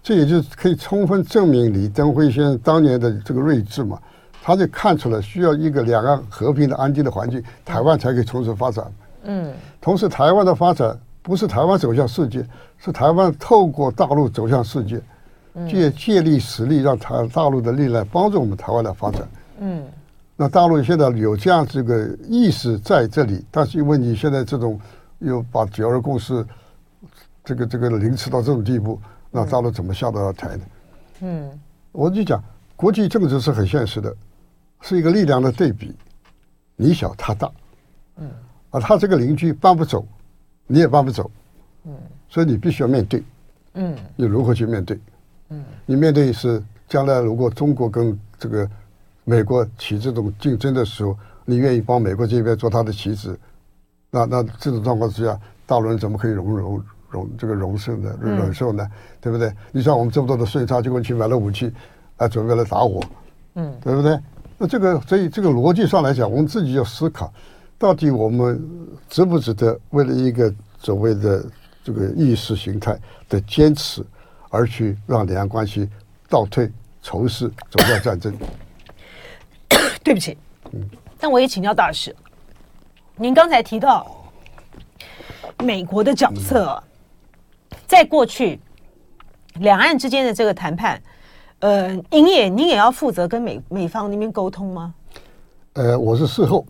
[0.02, 3.98] 这也就是可以充分证明李登辉先生当年的这个睿智嘛。
[4.42, 8.84] 他就看出来需要一个两岸和平的、安定的环境，台湾才可以重新发展。
[9.22, 10.94] 嗯，同时台湾的发展。
[11.26, 12.46] 不是台湾走向世界，
[12.84, 15.00] 是台湾透过大陆走向世界，
[15.66, 19.26] 借借力使力，让台大陆的力量帮助我们台湾的发展。
[19.60, 19.86] 嗯，
[20.36, 24.78] 那大陆现在有这样这个意识在这里，但是因为你现在这种
[25.20, 26.46] 又把九二共识
[27.42, 30.64] 这个这个凌迟到这种地步，那大陆怎么下得了台呢？
[31.20, 31.60] 嗯，
[31.90, 32.44] 我就讲
[32.76, 34.14] 国际政治是很现实的，
[34.82, 35.96] 是一个力量的对比，
[36.76, 37.50] 你小他大，
[38.16, 38.30] 嗯，
[38.68, 40.06] 而他这个邻居搬不走。
[40.66, 41.30] 你也搬不走，
[41.84, 41.94] 嗯，
[42.34, 43.22] 所以你必须要面对，
[43.74, 44.98] 嗯，你如何去面对？
[45.50, 48.68] 嗯，你面对是将来如果中国跟这个
[49.22, 53.38] 美国起这种竞争的时候，你愿意帮美国这边做他的棋子，
[54.10, 58.12] 那那这种状况之下，大陆人怎么可以容容容这个容受呢？
[58.20, 58.84] 忍受呢？
[59.20, 59.54] 对不对？
[59.70, 61.72] 你像我们这么多的顺差，结果去买了武器，
[62.16, 63.00] 啊，准备来打我，
[63.54, 64.18] 嗯，对不对？
[64.58, 67.32] 那这个所以这个逻辑上来讲，我们自己要思考。
[67.78, 68.60] 到底我们
[69.08, 71.44] 值不值得为了一个所谓的
[71.84, 74.02] 这个意识形态的坚持，
[74.48, 75.86] 而去让两岸关系
[76.30, 76.72] 倒退、
[77.02, 78.34] 仇视、走向战争？
[80.02, 80.36] 对不起，
[80.72, 80.80] 嗯，
[81.18, 82.16] 但我也请教大使，
[83.16, 84.24] 您刚才提到
[85.58, 86.82] 美国的角色，
[87.86, 88.58] 在过去
[89.60, 91.02] 两岸之间的这个谈判，
[91.58, 94.94] 呃，您也您也要负责跟美美方那边沟通吗？
[95.74, 96.66] 呃，我是事后。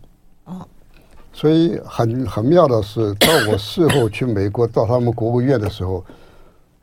[1.37, 6.01] 所以很很妙的是，到我事后去美国到他们国务院的时候，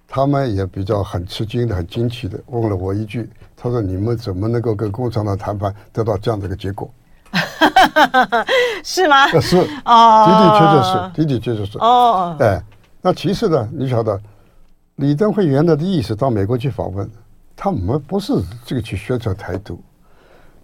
[0.06, 6.90] 他们也比较很吃惊的、很惊奇的问了我一句：“他说你们怎么能够跟共产党谈判得到这样的一个结果？”
[8.84, 9.26] 是吗？
[9.40, 11.78] 是哦，的的确确是，的的确确是。
[11.78, 12.62] 哦，哎，
[13.00, 14.20] 那其实呢，你晓得，
[14.96, 17.08] 李登辉原来的意思到美国去访问，
[17.56, 18.34] 他们不是
[18.66, 19.80] 这个去宣传台独，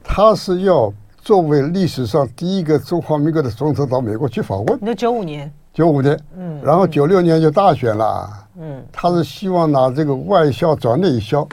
[0.04, 0.92] 他是要
[1.28, 4.78] 作为历史上第一个中华民国的总统到美国去访问。
[4.80, 11.46] 那九五年，九五年，嗯，然后九六年就大选了，嗯，他是希望拿这个外销转内销，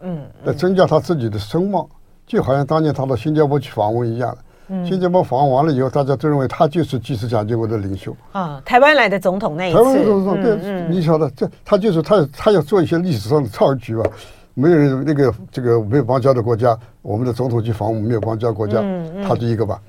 [0.00, 1.82] 嗯，来增加他自己的声望，
[2.26, 4.36] 就好像当年他到新加坡去访问一样。
[4.86, 8.60] 新加坡访问完了以后，大家都认为他就是支持蒋经国的领袖啊。
[8.66, 14.04] 台湾来的总统那一次，台湾总统对，你晓得，这他就是他，他要做一些历史上的创举吧。
[14.54, 18.82] 没有人那个这个没有邦交的国家，我们的总统去访问没有邦交国家，
[19.26, 19.80] 他第一个吧。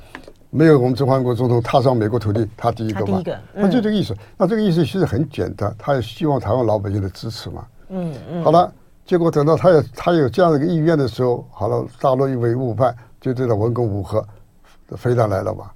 [0.50, 3.22] 没有我们中华民国总统踏上美国土地，他第一个吧。
[3.56, 4.16] 他就这个意思。
[4.38, 7.66] 那这个意思其实很简单，他也希望台湾老百姓的支持嘛。
[7.90, 8.44] 嗯嗯。
[8.44, 8.72] 好了，
[9.06, 14.26] 结果等到他有他有这样的一个意愿的时候，好了，大陆因为误判，就对他文攻武和。
[14.98, 15.74] 飞弹来了吧，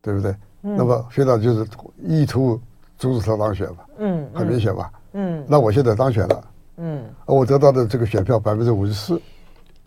[0.00, 0.34] 对不对？
[0.62, 1.66] 嗯、那么飞弹就是
[2.02, 2.58] 意图
[2.96, 5.44] 阻止他当选吧，嗯，很明显吧，嗯。
[5.46, 6.42] 那我现在当选了，
[6.76, 9.20] 嗯，我得到的这个选票百分之五十四，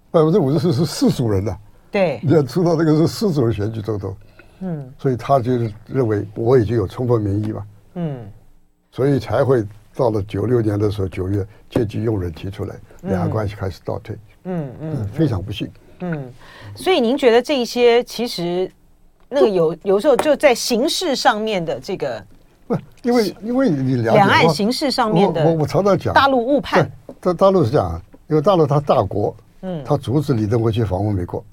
[0.09, 1.57] 百分之五十四是四组人的，
[1.91, 4.15] 对，你要知道这个是四组人选举总统，
[4.59, 7.65] 嗯，所以他就是认为我已经有充分民意嘛，
[7.95, 8.19] 嗯，
[8.91, 9.63] 所以才会
[9.95, 14.15] 到了九六年的时候九月借机用人提出来，两岸关系开始倒退，
[14.45, 15.69] 嗯嗯，非常不幸。
[15.99, 16.31] 嗯，
[16.75, 18.71] 所以您觉得这一些其实
[19.29, 22.23] 那个有有时候就在形式上面的这个
[22.67, 26.89] 不，因为因为你了解两岸形势上面的，我我常常讲大陆误判，
[27.21, 31.43] 在大陆是这样，因为大陆它大国，嗯，他阻止李登辉去访问美国，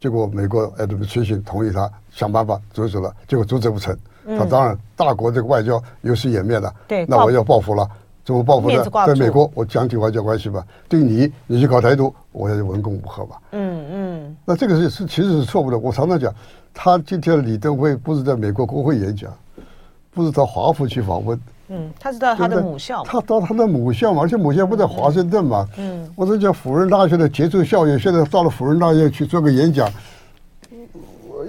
[0.00, 3.96] 结果美国 administration 同意他想办法阻止了，结果阻止不成，
[4.38, 7.88] 他当然大国这个外交有失颜面了，对，那我要报复了。
[8.24, 8.84] 怎么报复呢？
[9.04, 10.64] 在美国，我讲起外交关系吧。
[10.88, 13.36] 对你，你去搞台独，我要文攻武吓吧。
[13.50, 14.36] 嗯嗯。
[14.44, 15.76] 那这个是是其实是错误的。
[15.76, 16.32] 我常常讲，
[16.72, 19.28] 他今天李登辉不是在美国国会演讲，
[20.14, 21.40] 不是到华府去访问。
[21.68, 23.02] 嗯，他是到他的母校。
[23.04, 25.66] 他到他的母校嘛，而且母校不在华盛顿嘛。
[25.78, 26.08] 嗯。
[26.14, 29.90] 我是叫辅仁大学的杰出校友，现在到了辅仁大学去做个演讲，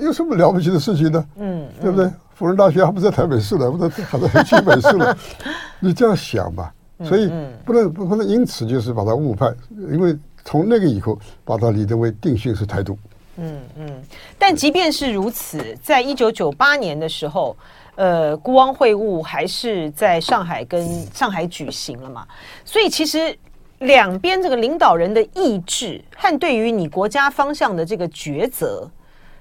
[0.01, 1.25] 有什么了不起的事情呢？
[1.35, 2.09] 嗯，对不对？
[2.35, 5.15] 辅仁大学还不在台北市呢，不在还在新北市了。
[5.79, 7.29] 你这样想吧，所以
[7.63, 9.55] 不能不不能因此就是把他误判，
[9.91, 12.97] 因为从那个以后把他李登辉定性是台独。
[13.37, 14.01] 嗯嗯。
[14.39, 17.55] 但即便是如此，在一九九八年的时候，
[17.95, 22.27] 呃，孤汪会晤还是在上海跟 上海举行了嘛？
[22.65, 23.37] 所以其实
[23.79, 28.89] 两边这个领导人的意志和对于你国家方向的这个抉择，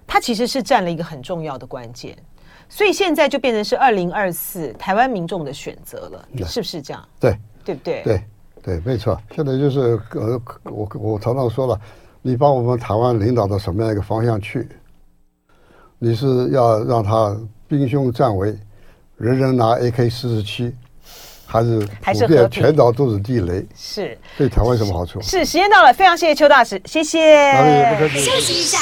[0.07, 2.17] 它其实是占了一个很重要的关键。
[2.69, 7.09] 所以现在就变成是二零二四台湾民众的选择了，是不是这样？
[7.21, 8.03] 对，对不对？
[8.03, 8.25] 对，
[8.63, 9.21] 对，没错。
[9.35, 11.79] 现在就是呃，我我常常说了，
[12.23, 14.69] 你把我们台湾领导到什么样一个方向去？
[15.99, 17.37] 你是要让他
[17.73, 18.55] 兵凶战危，
[19.17, 20.71] 人人拿 AK 四十七，
[21.47, 23.65] 还是普遍全岛都是地雷？
[23.75, 25.19] 是，对台湾有什么好处？
[25.23, 27.19] 是，时间到了，非常谢谢邱大使，谢谢。
[28.11, 28.79] 休息一下。